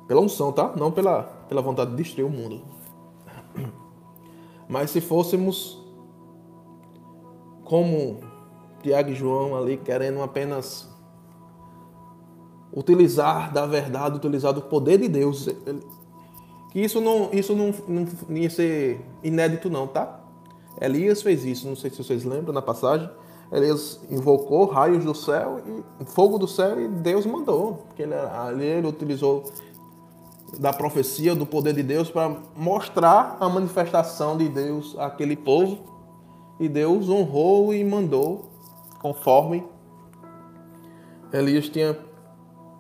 Pela 0.08 0.22
unção, 0.22 0.52
tá? 0.52 0.74
Não 0.76 0.92
pela, 0.92 1.24
pela 1.24 1.62
vontade 1.62 1.92
de 1.92 1.98
destruir 1.98 2.26
o 2.26 2.30
mundo. 2.30 2.63
Mas 4.68 4.92
se 4.92 5.02
fôssemos 5.02 5.84
como 7.63 8.22
Tiago 8.82 9.10
e 9.10 9.15
João 9.15 9.56
ali 9.56 9.78
querendo 9.78 10.22
apenas 10.24 10.88
utilizar 12.73 13.51
da 13.51 13.65
verdade, 13.65 14.15
utilizar 14.15 14.53
do 14.53 14.62
poder 14.62 14.97
de 14.99 15.08
Deus. 15.08 15.47
Que 16.71 16.79
isso 16.79 17.01
não, 17.01 17.29
isso 17.34 17.55
não, 17.55 17.73
não 17.88 18.38
ia 18.38 18.49
ser 18.49 19.01
inédito 19.23 19.69
não, 19.69 19.88
tá? 19.88 20.19
Elias 20.79 21.21
fez 21.21 21.43
isso, 21.43 21.67
não 21.67 21.75
sei 21.75 21.89
se 21.89 21.97
vocês 21.97 22.23
lembram 22.23 22.53
na 22.53 22.62
passagem. 22.62 23.10
Elias 23.51 23.99
invocou 24.10 24.65
raios 24.65 25.03
do 25.03 25.15
céu 25.15 25.60
e 25.99 26.05
fogo 26.05 26.38
do 26.38 26.47
céu 26.47 26.79
e 26.79 26.88
Deus 26.88 27.25
mandou. 27.25 27.86
Porque 27.88 28.03
ele, 28.03 28.13
ali 28.13 28.65
ele 28.65 28.88
utilizou 28.88 29.43
da 30.60 30.71
profecia, 30.71 31.36
do 31.36 31.45
poder 31.45 31.73
de 31.73 31.84
Deus 31.84 32.10
para 32.10 32.38
mostrar 32.55 33.38
a 33.39 33.49
manifestação 33.49 34.38
de 34.38 34.47
Deus 34.47 34.95
àquele 34.97 35.36
povo 35.36 35.79
e 36.60 36.69
Deus 36.69 37.10
honrou 37.10 37.73
e 37.73 37.84
mandou 37.84 38.49
conforme 38.99 39.63
Elias 41.32 41.69
tinha 41.69 41.97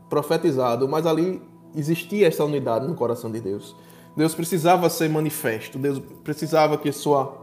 profetizado, 0.09 0.87
mas 0.87 1.05
ali 1.05 1.41
existia 1.75 2.27
essa 2.27 2.43
unidade 2.43 2.87
no 2.87 2.95
coração 2.95 3.31
de 3.31 3.39
Deus. 3.39 3.75
Deus 4.15 4.33
precisava 4.33 4.89
ser 4.89 5.09
manifesto, 5.09 5.77
Deus 5.77 6.01
precisava 6.23 6.77
que 6.77 6.91
sua 6.91 7.37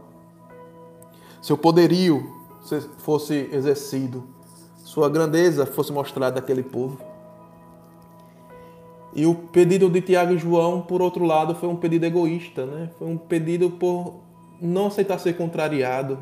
seu 1.41 1.57
poderio 1.57 2.35
fosse 2.97 3.49
exercido, 3.51 4.23
sua 4.83 5.09
grandeza 5.09 5.65
fosse 5.65 5.91
mostrada 5.93 6.39
àquele 6.39 6.63
povo. 6.63 6.99
E 9.15 9.25
o 9.25 9.33
pedido 9.33 9.89
de 9.89 10.01
Tiago 10.01 10.33
e 10.33 10.37
João, 10.37 10.81
por 10.81 11.01
outro 11.01 11.25
lado, 11.25 11.55
foi 11.55 11.69
um 11.69 11.75
pedido 11.75 12.05
egoísta, 12.05 12.65
né? 12.65 12.89
Foi 12.99 13.07
um 13.07 13.17
pedido 13.17 13.69
por 13.69 14.15
não 14.61 14.87
aceitar 14.87 15.17
ser 15.17 15.33
contrariado. 15.37 16.19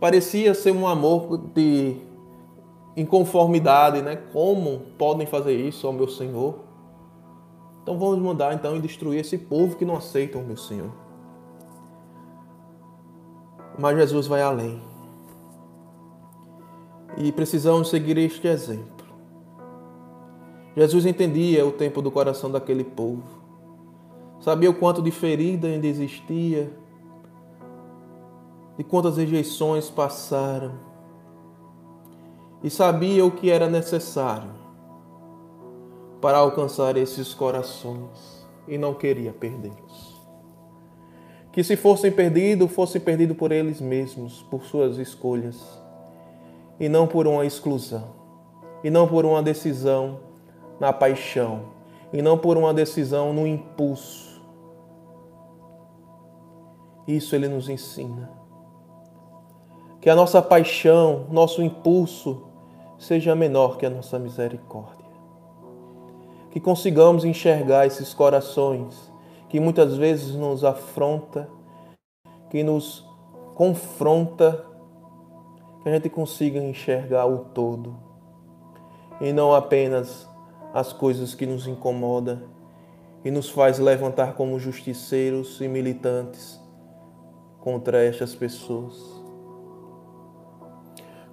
Parecia 0.00 0.54
ser 0.54 0.72
um 0.72 0.86
amor 0.86 1.38
de 1.54 1.96
inconformidade, 2.96 4.00
né? 4.00 4.16
Como 4.32 4.80
podem 4.96 5.26
fazer 5.26 5.54
isso 5.54 5.86
ao 5.86 5.92
meu 5.92 6.08
Senhor? 6.08 6.60
Então 7.82 7.98
vamos 7.98 8.18
mandar 8.18 8.54
então 8.54 8.76
e 8.76 8.80
destruir 8.80 9.20
esse 9.20 9.36
povo 9.36 9.76
que 9.76 9.84
não 9.84 9.96
aceita 9.96 10.38
o 10.38 10.42
meu 10.42 10.56
Senhor. 10.56 10.90
Mas 13.78 13.96
Jesus 13.96 14.26
vai 14.26 14.42
além. 14.42 14.82
E 17.18 17.30
precisamos 17.30 17.88
seguir 17.88 18.16
este 18.18 18.48
exemplo. 18.48 19.06
Jesus 20.74 21.06
entendia 21.06 21.64
o 21.64 21.72
tempo 21.72 22.02
do 22.02 22.10
coração 22.10 22.50
daquele 22.50 22.84
povo. 22.84 23.22
Sabia 24.40 24.70
o 24.70 24.74
quanto 24.74 25.00
de 25.00 25.10
ferida 25.10 25.68
ainda 25.68 25.86
existia 25.86 26.70
de 28.76 28.84
quantas 28.84 29.16
rejeições 29.16 29.88
passaram 29.88 30.95
e 32.66 32.70
sabia 32.70 33.24
o 33.24 33.30
que 33.30 33.48
era 33.48 33.70
necessário 33.70 34.50
para 36.20 36.38
alcançar 36.38 36.96
esses 36.96 37.32
corações 37.32 38.44
e 38.66 38.76
não 38.76 38.92
queria 38.92 39.32
perdê-los. 39.32 40.20
Que 41.52 41.62
se 41.62 41.76
fossem 41.76 42.10
perdidos, 42.10 42.72
fossem 42.72 43.00
perdidos 43.00 43.36
por 43.36 43.52
eles 43.52 43.80
mesmos, 43.80 44.42
por 44.50 44.64
suas 44.64 44.98
escolhas, 44.98 45.80
e 46.80 46.88
não 46.88 47.06
por 47.06 47.28
uma 47.28 47.46
exclusão, 47.46 48.16
e 48.82 48.90
não 48.90 49.06
por 49.06 49.24
uma 49.24 49.44
decisão 49.44 50.18
na 50.80 50.92
paixão, 50.92 51.66
e 52.12 52.20
não 52.20 52.36
por 52.36 52.56
uma 52.56 52.74
decisão 52.74 53.32
no 53.32 53.46
impulso. 53.46 54.42
Isso 57.06 57.36
ele 57.36 57.46
nos 57.46 57.68
ensina 57.68 58.28
que 60.00 60.10
a 60.10 60.16
nossa 60.16 60.42
paixão, 60.42 61.26
nosso 61.30 61.62
impulso 61.62 62.45
seja 62.98 63.34
menor 63.34 63.76
que 63.76 63.86
a 63.86 63.90
nossa 63.90 64.18
misericórdia. 64.18 65.06
Que 66.50 66.60
consigamos 66.60 67.24
enxergar 67.24 67.86
esses 67.86 68.14
corações 68.14 69.12
que 69.48 69.60
muitas 69.60 69.96
vezes 69.96 70.34
nos 70.34 70.64
afronta, 70.64 71.48
que 72.50 72.62
nos 72.62 73.06
confronta, 73.54 74.64
que 75.82 75.88
a 75.88 75.92
gente 75.92 76.08
consiga 76.08 76.58
enxergar 76.58 77.26
o 77.26 77.38
todo 77.38 77.96
e 79.20 79.32
não 79.32 79.54
apenas 79.54 80.28
as 80.74 80.92
coisas 80.92 81.34
que 81.34 81.46
nos 81.46 81.66
incomodam 81.66 82.42
e 83.24 83.30
nos 83.30 83.48
faz 83.48 83.78
levantar 83.78 84.34
como 84.34 84.58
justiceiros 84.58 85.60
e 85.60 85.68
militantes 85.68 86.60
contra 87.60 88.04
estas 88.04 88.34
pessoas. 88.34 88.94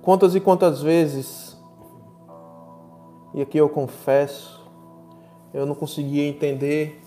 Quantas 0.02 0.36
e 0.36 0.40
quantas 0.40 0.82
vezes, 0.82 1.53
e 3.34 3.42
aqui 3.42 3.58
eu 3.58 3.68
confesso, 3.68 4.62
eu 5.54 5.66
não 5.66 5.74
conseguia 5.74 6.28
entender 6.28 7.02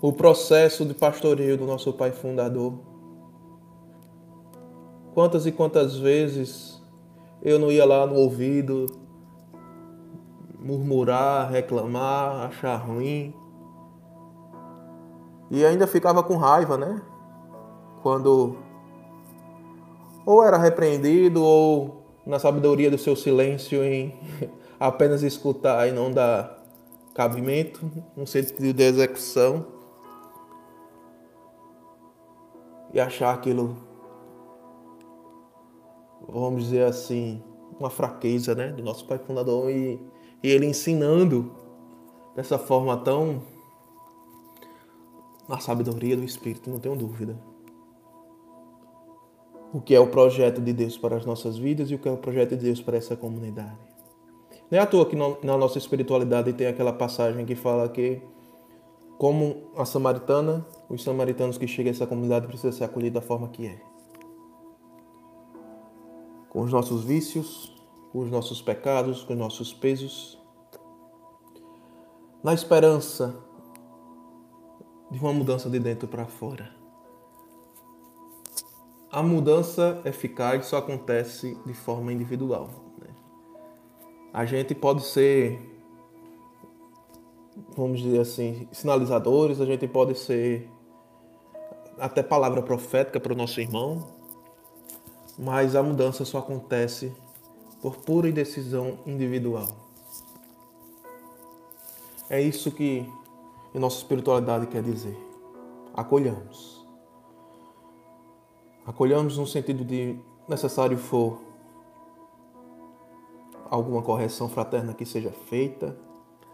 o 0.00 0.12
processo 0.12 0.84
de 0.84 0.94
pastoreio 0.94 1.56
do 1.56 1.66
nosso 1.66 1.92
pai 1.92 2.10
fundador. 2.10 2.74
Quantas 5.14 5.46
e 5.46 5.52
quantas 5.52 5.96
vezes 5.96 6.80
eu 7.42 7.58
não 7.58 7.70
ia 7.70 7.84
lá 7.84 8.06
no 8.06 8.14
ouvido 8.14 8.86
murmurar, 10.58 11.50
reclamar, 11.50 12.46
achar 12.46 12.76
ruim. 12.76 13.32
E 15.50 15.64
ainda 15.64 15.86
ficava 15.86 16.22
com 16.22 16.36
raiva, 16.36 16.76
né? 16.76 17.00
Quando 18.02 18.56
ou 20.26 20.44
era 20.44 20.58
repreendido 20.58 21.42
ou 21.42 21.97
na 22.28 22.38
sabedoria 22.38 22.90
do 22.90 22.98
seu 22.98 23.16
silêncio 23.16 23.82
em 23.82 24.14
apenas 24.78 25.22
escutar 25.22 25.88
e 25.88 25.92
não 25.92 26.12
dar 26.12 26.62
cabimento, 27.14 27.90
um 28.14 28.26
sentido 28.26 28.72
de 28.74 28.82
execução 28.82 29.66
e 32.92 33.00
achar 33.00 33.34
aquilo, 33.34 33.78
vamos 36.28 36.64
dizer 36.64 36.84
assim, 36.84 37.42
uma 37.80 37.88
fraqueza, 37.88 38.54
né, 38.54 38.72
do 38.72 38.82
nosso 38.82 39.06
pai 39.06 39.18
fundador 39.18 39.70
e, 39.70 39.98
e 40.42 40.50
ele 40.50 40.66
ensinando 40.66 41.50
dessa 42.36 42.58
forma 42.58 42.96
tão 42.98 43.42
na 45.48 45.58
sabedoria 45.58 46.14
do 46.14 46.24
Espírito, 46.24 46.68
não 46.68 46.78
tenho 46.78 46.94
dúvida. 46.94 47.38
O 49.72 49.80
que 49.80 49.94
é 49.94 50.00
o 50.00 50.06
projeto 50.06 50.60
de 50.60 50.72
Deus 50.72 50.96
para 50.96 51.16
as 51.16 51.26
nossas 51.26 51.58
vidas 51.58 51.90
e 51.90 51.94
o 51.94 51.98
que 51.98 52.08
é 52.08 52.12
o 52.12 52.16
projeto 52.16 52.56
de 52.56 52.64
Deus 52.64 52.80
para 52.80 52.96
essa 52.96 53.16
comunidade. 53.16 53.76
Não 54.70 54.78
é 54.78 54.82
à 54.82 54.86
toa 54.86 55.06
que 55.06 55.16
na 55.16 55.56
nossa 55.56 55.78
espiritualidade 55.78 56.52
tem 56.52 56.66
aquela 56.66 56.92
passagem 56.92 57.44
que 57.46 57.54
fala 57.54 57.88
que, 57.88 58.20
como 59.18 59.70
a 59.76 59.84
samaritana, 59.84 60.66
os 60.88 61.02
samaritanos 61.02 61.58
que 61.58 61.66
chegam 61.66 61.90
a 61.90 61.94
essa 61.94 62.06
comunidade 62.06 62.46
precisam 62.46 62.72
ser 62.72 62.84
acolhidos 62.84 63.20
da 63.20 63.26
forma 63.26 63.48
que 63.48 63.66
é. 63.66 63.80
Com 66.48 66.62
os 66.62 66.72
nossos 66.72 67.04
vícios, 67.04 67.74
com 68.12 68.20
os 68.20 68.30
nossos 68.30 68.62
pecados, 68.62 69.22
com 69.22 69.32
os 69.32 69.38
nossos 69.38 69.72
pesos. 69.72 70.38
Na 72.42 72.54
esperança 72.54 73.36
de 75.10 75.18
uma 75.18 75.32
mudança 75.32 75.68
de 75.68 75.78
dentro 75.78 76.06
para 76.06 76.26
fora. 76.26 76.77
A 79.10 79.22
mudança 79.22 80.00
eficaz 80.04 80.66
só 80.66 80.78
acontece 80.78 81.56
de 81.64 81.74
forma 81.74 82.12
individual. 82.12 82.68
Né? 82.98 83.08
A 84.32 84.44
gente 84.44 84.74
pode 84.74 85.04
ser, 85.04 85.58
vamos 87.76 88.00
dizer 88.00 88.20
assim, 88.20 88.68
sinalizadores, 88.70 89.60
a 89.60 89.64
gente 89.64 89.88
pode 89.88 90.18
ser 90.18 90.70
até 91.98 92.22
palavra 92.22 92.62
profética 92.62 93.18
para 93.18 93.32
o 93.32 93.36
nosso 93.36 93.60
irmão, 93.60 94.06
mas 95.38 95.74
a 95.74 95.82
mudança 95.82 96.24
só 96.24 96.38
acontece 96.38 97.12
por 97.80 97.96
pura 97.96 98.30
decisão 98.32 98.98
individual. 99.06 99.68
É 102.28 102.40
isso 102.40 102.70
que 102.70 103.08
e 103.74 103.78
nossa 103.78 103.98
espiritualidade 103.98 104.66
quer 104.66 104.82
dizer. 104.82 105.16
Acolhamos. 105.94 106.77
Acolhamos 108.88 109.36
no 109.36 109.46
sentido 109.46 109.84
de 109.84 110.18
necessário 110.48 110.96
for 110.96 111.42
alguma 113.68 114.00
correção 114.00 114.48
fraterna 114.48 114.94
que 114.94 115.04
seja 115.04 115.30
feita, 115.30 115.94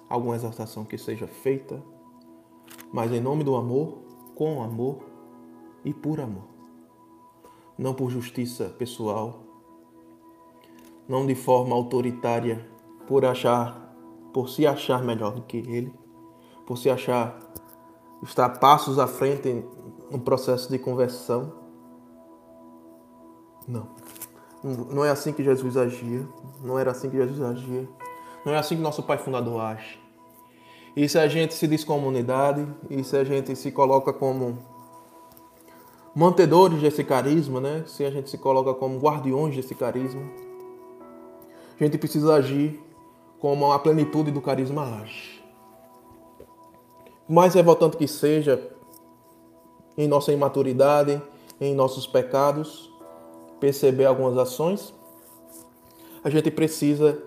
alguma 0.09 0.35
exaltação 0.35 0.85
que 0.85 0.99
seja 0.99 1.29
feita, 1.29 1.81
mas 2.93 3.13
em 3.13 3.21
nome 3.21 3.45
do 3.45 3.55
amor, 3.55 3.99
com 4.35 4.61
amor 4.65 5.05
e 5.85 5.95
por 5.95 6.21
amor. 6.21 6.43
Não 7.79 7.95
por 7.95 8.11
justiça 8.11 8.65
pessoal, 8.65 9.39
não 11.07 11.25
de 11.25 11.37
forma 11.37 11.77
autoritária, 11.77 12.69
por 13.07 13.25
achar, 13.25 13.95
por 14.33 14.49
se 14.49 14.67
achar 14.67 15.05
melhor 15.05 15.37
do 15.37 15.43
que 15.43 15.59
ele, 15.59 15.95
por 16.67 16.79
se 16.79 16.91
achar 16.91 17.39
estar 18.25 18.59
passos 18.59 18.99
à 18.99 19.07
frente 19.07 19.65
no 20.11 20.19
processo 20.19 20.69
de 20.69 20.81
conversão. 20.81 21.64
Não. 23.67 23.89
Não 24.63 25.05
é 25.05 25.11
assim 25.11 25.33
que 25.33 25.43
Jesus 25.43 25.77
agia. 25.77 26.27
Não 26.63 26.79
era 26.79 26.91
assim 26.91 27.11
que 27.11 27.17
Jesus 27.17 27.41
agia. 27.41 27.89
Não 28.45 28.53
é 28.53 28.59
assim 28.59 28.77
que 28.77 28.83
nosso 28.83 29.03
Pai 29.03 29.19
Fundador 29.19 29.61
age. 29.61 29.99
E 30.97 31.09
se 31.09 31.19
a 31.19 31.27
gente 31.27 31.55
se 31.55 31.67
diz 31.67 31.83
comunidade, 31.83 32.67
e 32.89 33.03
se 33.03 33.17
a 33.17 33.25
gente 33.25 33.57
se 33.57 33.73
coloca 33.73 34.13
como 34.13 34.59
mantedores 36.15 36.81
desse 36.81 37.03
carisma, 37.03 37.61
né? 37.61 37.85
se 37.87 38.05
a 38.05 38.11
gente 38.11 38.31
se 38.31 38.39
coloca 38.39 38.73
como 38.75 38.99
guardiões 38.99 39.57
desse 39.57 39.75
carisma, 39.75 40.23
a 41.79 41.83
gente 41.83 41.99
precisa 41.99 42.35
agir 42.35 42.81
como 43.41 43.73
a 43.73 43.79
plenitude 43.79 44.31
do 44.31 44.41
carisma 44.41 45.01
age 45.01 45.35
mais 47.29 47.55
revoltante 47.55 47.97
que 47.97 48.07
seja, 48.07 48.71
em 49.97 50.07
nossa 50.07 50.33
imaturidade, 50.33 51.21
em 51.61 51.75
nossos 51.75 52.07
pecados, 52.07 52.93
perceber 53.65 54.05
algumas 54.05 54.37
ações, 54.37 54.93
a 56.23 56.29
gente 56.29 56.51
precisa 56.51 57.19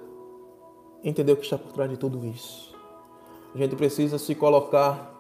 entender 1.04 1.32
o 1.32 1.36
que 1.36 1.41
está 1.41 1.58
por 1.58 1.71
trás 1.71 1.89
de 1.89 1.97
tudo 1.97 2.23
isso. 2.28 2.78
A 3.56 3.58
gente 3.58 3.76
precisa 3.76 4.19
se 4.19 4.36
colocar 4.36 5.15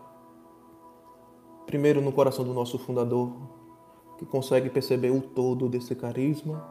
primeiro 1.65 2.01
no 2.01 2.11
coração 2.11 2.45
do 2.45 2.53
nosso 2.53 2.77
fundador, 2.77 3.31
que 4.19 4.27
consegue 4.27 4.69
perceber 4.69 5.09
o 5.09 5.19
todo 5.19 5.67
desse 5.67 5.95
carisma 5.95 6.63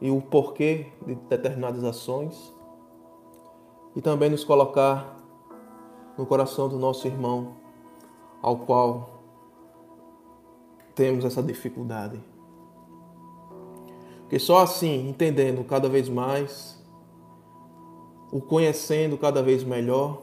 e 0.00 0.08
o 0.08 0.22
porquê 0.22 0.92
de 1.04 1.16
determinadas 1.16 1.82
ações, 1.82 2.54
e 3.96 4.00
também 4.00 4.30
nos 4.30 4.44
colocar 4.44 5.16
no 6.16 6.24
coração 6.24 6.68
do 6.68 6.78
nosso 6.78 7.08
irmão, 7.08 7.56
ao 8.40 8.58
qual 8.58 9.13
temos 10.94 11.24
essa 11.24 11.42
dificuldade. 11.42 12.20
Porque 14.20 14.38
só 14.38 14.62
assim, 14.62 15.08
entendendo 15.08 15.64
cada 15.64 15.88
vez 15.88 16.08
mais, 16.08 16.82
o 18.32 18.40
conhecendo 18.40 19.18
cada 19.18 19.42
vez 19.42 19.62
melhor, 19.62 20.22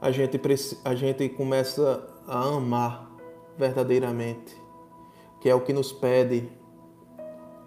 a 0.00 0.10
gente, 0.10 0.40
a 0.84 0.94
gente 0.94 1.28
começa 1.28 2.08
a 2.26 2.42
amar 2.48 3.10
verdadeiramente, 3.56 4.56
que 5.40 5.48
é 5.48 5.54
o 5.54 5.60
que 5.60 5.72
nos 5.72 5.92
pede 5.92 6.48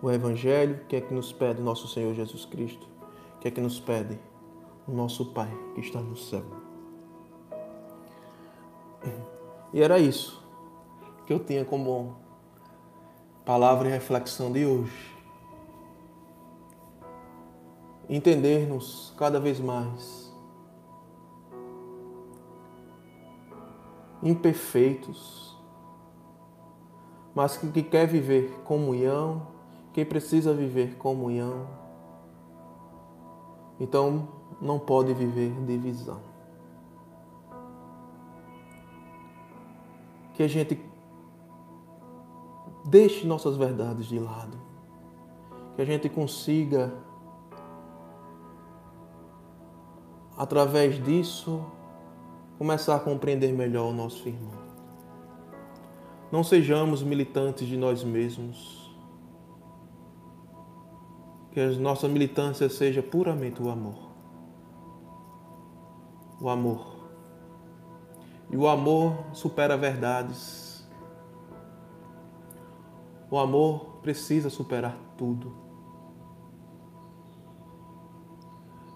o 0.02 0.12
Evangelho, 0.12 0.82
que 0.88 0.96
é 0.96 1.02
que 1.02 1.14
nos 1.14 1.32
pede 1.32 1.62
nosso 1.62 1.88
Senhor 1.88 2.14
Jesus 2.14 2.46
Cristo, 2.46 2.88
que 3.40 3.48
é 3.48 3.52
que 3.52 3.62
nos 3.62 3.80
pede 3.80 4.20
o 4.88 4.92
nosso 4.92 5.28
Pai 5.34 5.52
que 5.74 5.82
está 5.82 6.02
no 6.02 6.18
céu. 6.18 6.44
E 9.74 9.82
era 9.82 10.00
isso 10.00 10.45
que 11.26 11.34
eu 11.34 11.40
tinha 11.40 11.66
como 11.66 12.16
palavra 13.44 13.88
e 13.88 13.92
reflexão 13.92 14.52
de 14.52 14.66
hoje. 14.66 15.16
Entender-nos 18.08 19.14
cada 19.18 19.40
vez 19.40 19.60
mais 19.60 20.26
imperfeitos, 24.22 25.56
mas 27.34 27.58
que, 27.58 27.68
que 27.72 27.84
quer 27.84 28.08
viver 28.08 28.62
comunhão, 28.64 29.48
que 29.94 30.04
precisa 30.04 30.54
viver 30.54 30.96
comunhão. 30.98 31.68
Então, 33.80 34.28
não 34.62 34.80
pode 34.80 35.14
viver 35.14 35.52
divisão. 35.66 36.22
Que 40.34 40.44
a 40.44 40.48
gente 40.48 40.76
deixe 42.86 43.26
nossas 43.26 43.58
verdades 43.58 44.06
de 44.06 44.20
lado. 44.20 44.58
Que 45.76 45.82
a 45.82 45.86
gente 45.86 46.08
consiga, 46.08 46.94
através 50.38 51.04
disso, 51.04 51.66
começar 52.58 52.96
a 52.96 53.00
compreender 53.00 53.52
melhor 53.52 53.90
o 53.90 53.94
nosso 53.94 54.28
irmão. 54.28 54.64
Não 56.32 56.44
sejamos 56.44 57.04
militantes 57.04 57.68
de 57.68 57.76
nós 57.76 58.04
mesmos. 58.04 58.96
Que 61.52 61.60
a 61.60 61.72
nossa 61.72 62.08
militância 62.08 62.70
seja 62.70 63.02
puramente 63.02 63.62
o 63.62 63.70
amor 63.70 64.06
o 66.40 66.50
amor. 66.50 66.86
E 68.50 68.58
o 68.58 68.68
amor 68.68 69.18
supera 69.34 69.76
verdades. 69.78 70.65
O 73.30 73.38
amor 73.38 73.98
precisa 74.02 74.50
superar 74.50 74.98
tudo. 75.18 75.52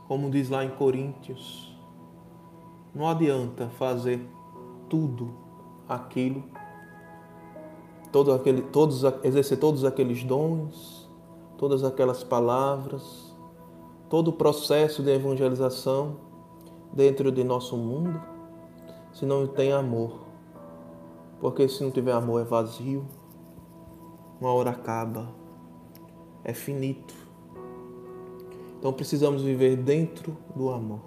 Como 0.07 0.29
diz 0.29 0.49
lá 0.49 0.63
em 0.63 0.69
Coríntios, 0.69 1.75
não 2.93 3.07
adianta 3.07 3.69
fazer 3.69 4.27
tudo 4.89 5.33
aquilo, 5.87 6.43
todo 8.11 8.33
aquele, 8.33 8.61
todos, 8.63 9.03
exercer 9.23 9.59
todos 9.59 9.85
aqueles 9.85 10.23
dons, 10.23 11.09
todas 11.57 11.83
aquelas 11.83 12.23
palavras, 12.23 13.35
todo 14.09 14.29
o 14.29 14.33
processo 14.33 15.03
de 15.03 15.11
evangelização 15.11 16.17
dentro 16.91 17.31
de 17.31 17.43
nosso 17.43 17.77
mundo, 17.77 18.19
se 19.13 19.25
não 19.25 19.45
tem 19.45 19.71
amor. 19.71 20.21
Porque 21.39 21.67
se 21.69 21.83
não 21.83 21.91
tiver 21.91 22.11
amor 22.11 22.41
é 22.41 22.43
vazio, 22.43 23.05
uma 24.39 24.53
hora 24.53 24.71
acaba, 24.71 25.29
é 26.43 26.53
finito. 26.53 27.13
Então 28.77 28.93
precisamos 28.93 29.41
viver 29.41 29.75
dentro 29.75 30.37
do 30.55 30.69
amor, 30.69 31.01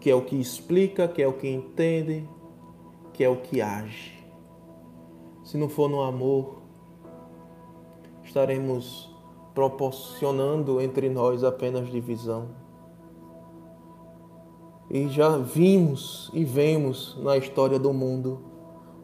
que 0.00 0.10
é 0.10 0.14
o 0.14 0.22
que 0.22 0.36
explica, 0.36 1.06
que 1.06 1.20
é 1.20 1.28
o 1.28 1.34
que 1.34 1.48
entende, 1.48 2.26
que 3.12 3.22
é 3.22 3.28
o 3.28 3.36
que 3.36 3.60
age. 3.60 4.18
Se 5.44 5.58
não 5.58 5.68
for 5.68 5.88
no 5.88 6.00
amor, 6.02 6.62
estaremos 8.24 9.14
proporcionando 9.54 10.80
entre 10.80 11.10
nós 11.10 11.44
apenas 11.44 11.90
divisão. 11.90 12.48
E 14.90 15.08
já 15.08 15.36
vimos 15.36 16.30
e 16.32 16.44
vemos 16.44 17.18
na 17.22 17.36
história 17.36 17.78
do 17.78 17.92
mundo 17.92 18.47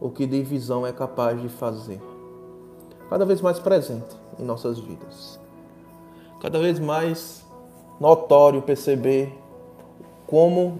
o 0.04 0.10
que 0.10 0.26
divisão 0.26 0.86
é 0.86 0.92
capaz 0.92 1.40
de 1.40 1.48
fazer. 1.48 1.98
Cada 3.08 3.24
vez 3.24 3.40
mais 3.40 3.58
presente 3.58 4.14
em 4.38 4.44
nossas 4.44 4.78
vidas. 4.78 5.40
Cada 6.42 6.58
vez 6.58 6.78
mais 6.78 7.42
notório 7.98 8.60
perceber 8.60 9.32
como 10.26 10.78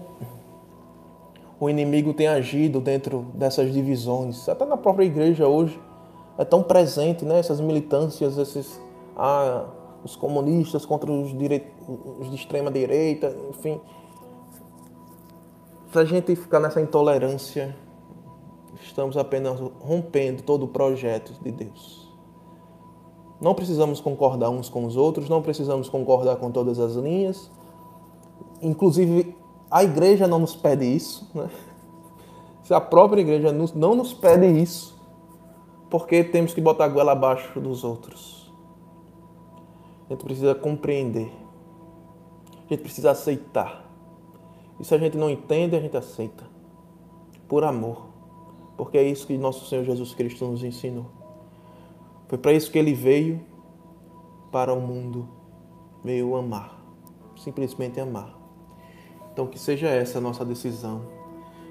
o 1.59 1.67
inimigo 1.67 2.13
tem 2.13 2.27
agido 2.27 2.79
dentro 2.79 3.25
dessas 3.33 3.73
divisões. 3.73 4.47
Até 4.47 4.63
na 4.63 4.77
própria 4.77 5.05
igreja 5.05 5.47
hoje 5.47 5.81
é 6.37 6.45
tão 6.45 6.61
presente, 6.61 7.25
né? 7.25 7.39
Essas 7.39 7.59
militâncias, 7.59 8.37
esses 8.37 8.79
ah, 9.17 9.65
os 10.03 10.15
comunistas 10.15 10.85
contra 10.85 11.11
os, 11.11 11.35
dire... 11.35 11.65
os 12.19 12.29
de 12.29 12.35
extrema 12.35 12.69
direita, 12.69 13.35
enfim. 13.49 13.81
Se 15.91 15.97
a 15.97 16.05
gente 16.05 16.35
ficar 16.35 16.59
nessa 16.59 16.79
intolerância, 16.79 17.75
estamos 18.81 19.17
apenas 19.17 19.59
rompendo 19.79 20.43
todo 20.43 20.63
o 20.63 20.67
projeto 20.67 21.33
de 21.41 21.51
Deus. 21.51 22.05
Não 23.39 23.53
precisamos 23.53 23.99
concordar 23.99 24.49
uns 24.49 24.69
com 24.69 24.85
os 24.85 24.95
outros, 24.95 25.29
não 25.29 25.41
precisamos 25.41 25.89
concordar 25.89 26.37
com 26.37 26.51
todas 26.51 26.79
as 26.79 26.95
linhas. 26.95 27.51
Inclusive, 28.61 29.35
a 29.69 29.83
igreja 29.83 30.27
não 30.27 30.39
nos 30.39 30.55
pede 30.55 30.85
isso. 30.85 31.29
Né? 31.33 31.49
Se 32.63 32.73
a 32.73 32.81
própria 32.81 33.21
igreja 33.21 33.51
não 33.51 33.95
nos 33.95 34.13
pede 34.13 34.47
isso, 34.47 34.95
porque 35.89 36.23
temos 36.23 36.53
que 36.53 36.61
botar 36.61 36.85
a 36.85 36.87
goela 36.87 37.11
abaixo 37.11 37.59
dos 37.59 37.83
outros? 37.83 38.51
A 40.07 40.13
gente 40.13 40.23
precisa 40.23 40.55
compreender. 40.55 41.31
A 42.65 42.73
gente 42.73 42.81
precisa 42.81 43.11
aceitar. 43.11 43.85
E 44.79 44.83
se 44.83 44.93
a 44.93 44.97
gente 44.97 45.17
não 45.17 45.29
entende, 45.29 45.75
a 45.75 45.79
gente 45.79 45.95
aceita. 45.95 46.43
Por 47.47 47.63
amor. 47.63 48.14
Porque 48.77 48.97
é 48.97 49.03
isso 49.03 49.25
que 49.25 49.37
nosso 49.37 49.65
Senhor 49.65 49.85
Jesus 49.85 50.13
Cristo 50.13 50.45
nos 50.45 50.63
ensinou. 50.63 51.09
Foi 52.27 52.37
para 52.37 52.51
isso 52.53 52.71
que 52.71 52.77
ele 52.77 52.93
veio 52.93 53.41
para 54.51 54.73
o 54.73 54.81
mundo. 54.81 55.27
Veio 56.03 56.35
amar. 56.35 56.79
Simplesmente 57.37 57.99
amar. 57.99 58.35
Então 59.31 59.47
que 59.47 59.59
seja 59.59 59.87
essa 59.87 60.17
a 60.17 60.21
nossa 60.21 60.43
decisão. 60.43 61.01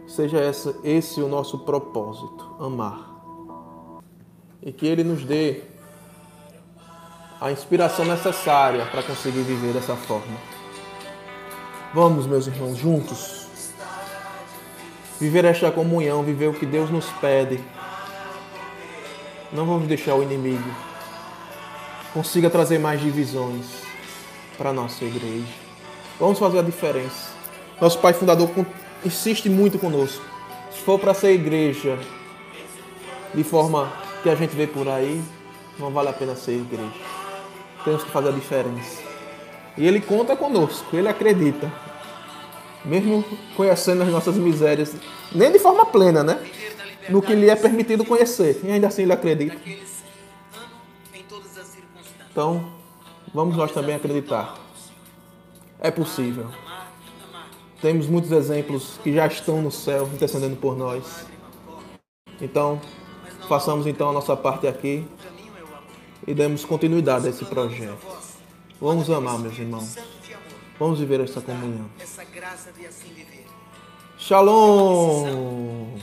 Que 0.07 0.13
seja 0.13 0.39
essa, 0.39 0.79
esse 0.83 1.21
o 1.21 1.29
nosso 1.29 1.61
propósito. 1.61 2.55
Amar. 2.59 3.11
E 4.63 4.73
que 4.73 4.87
ele 4.87 5.05
nos 5.05 5.25
dê 5.25 5.63
a 7.41 7.53
inspiração 7.53 8.07
necessária 8.07 8.87
para 8.87 9.03
conseguir 9.03 9.43
viver 9.43 9.75
dessa 9.75 9.95
forma. 9.95 10.39
Vamos, 11.93 12.27
meus 12.27 12.47
irmãos, 12.47 12.77
juntos 12.77 13.44
viver 15.21 15.45
esta 15.45 15.71
comunhão, 15.71 16.23
viver 16.23 16.49
o 16.49 16.55
que 16.55 16.67
Deus 16.67 16.91
nos 16.91 17.07
pede. 17.21 17.61
Não 19.53 19.67
vamos 19.67 19.87
deixar 19.87 20.15
o 20.15 20.23
inimigo 20.23 20.95
consiga 22.15 22.49
trazer 22.49 22.79
mais 22.79 23.01
divisões 23.01 23.67
para 24.57 24.71
a 24.71 24.73
nossa 24.73 25.05
igreja. 25.05 25.53
Vamos 26.19 26.39
fazer 26.39 26.61
a 26.61 26.63
diferença. 26.63 27.33
Nosso 27.81 27.99
Pai 27.99 28.13
Fundador 28.13 28.49
insiste 29.05 29.49
muito 29.49 29.81
conosco. 29.81 30.25
Se 30.71 30.81
for 30.83 30.97
para 30.97 31.13
ser 31.13 31.33
igreja 31.33 31.99
de 33.35 33.43
forma 33.43 33.93
que 34.23 34.31
a 34.31 34.37
gente 34.37 34.55
vê 34.55 34.65
por 34.65 34.89
aí, 34.89 35.21
não 35.77 35.91
vale 35.91 36.09
a 36.09 36.13
pena 36.13 36.37
ser 36.37 36.53
igreja. 36.53 36.93
Temos 37.85 38.05
que 38.05 38.11
fazer 38.13 38.29
a 38.29 38.33
diferença. 38.33 39.03
E 39.77 39.85
Ele 39.85 40.01
conta 40.01 40.37
conosco, 40.37 40.97
Ele 40.97 41.09
acredita 41.09 41.71
mesmo 42.85 43.25
conhecendo 43.57 44.03
as 44.03 44.09
nossas 44.09 44.37
misérias, 44.37 44.95
nem 45.33 45.51
de 45.51 45.59
forma 45.59 45.87
plena, 45.87 46.23
né? 46.23 46.39
No 47.09 47.21
que 47.21 47.35
lhe 47.35 47.49
é 47.49 47.57
permitido 47.57 48.05
conhecer, 48.05 48.61
e 48.65 48.71
ainda 48.71 48.89
assim 48.89 49.03
ele 49.03 49.13
acredita. 49.13 49.57
Então, 52.31 52.73
vamos 53.33 53.57
nós 53.57 53.73
também 53.73 53.95
acreditar. 53.95 54.59
É 55.79 55.91
possível. 55.91 56.49
Temos 57.81 58.07
muitos 58.07 58.33
exemplos 58.33 58.99
que 59.03 59.13
já 59.13 59.27
estão 59.27 59.61
no 59.61 59.71
céu 59.71 60.09
intercedendo 60.13 60.57
por 60.57 60.77
nós. 60.77 61.27
Então, 62.41 62.81
façamos 63.49 63.87
então 63.87 64.09
a 64.09 64.13
nossa 64.13 64.37
parte 64.37 64.67
aqui 64.67 65.07
e 66.27 66.33
demos 66.33 66.65
continuidade 66.65 67.27
a 67.27 67.31
esse 67.31 67.45
projeto. 67.45 67.99
Vamos 68.81 69.09
amar, 69.11 69.39
meus 69.39 69.59
irmãos. 69.59 70.14
Vamos 70.79 70.99
viver 70.99 71.21
essa 71.21 71.41
comunhão. 71.41 71.89
Essa 72.01 72.25
graça 72.25 72.73
de 72.73 72.87
assim 72.87 73.09
viver. 73.15 73.47
Shalom. 74.19 75.97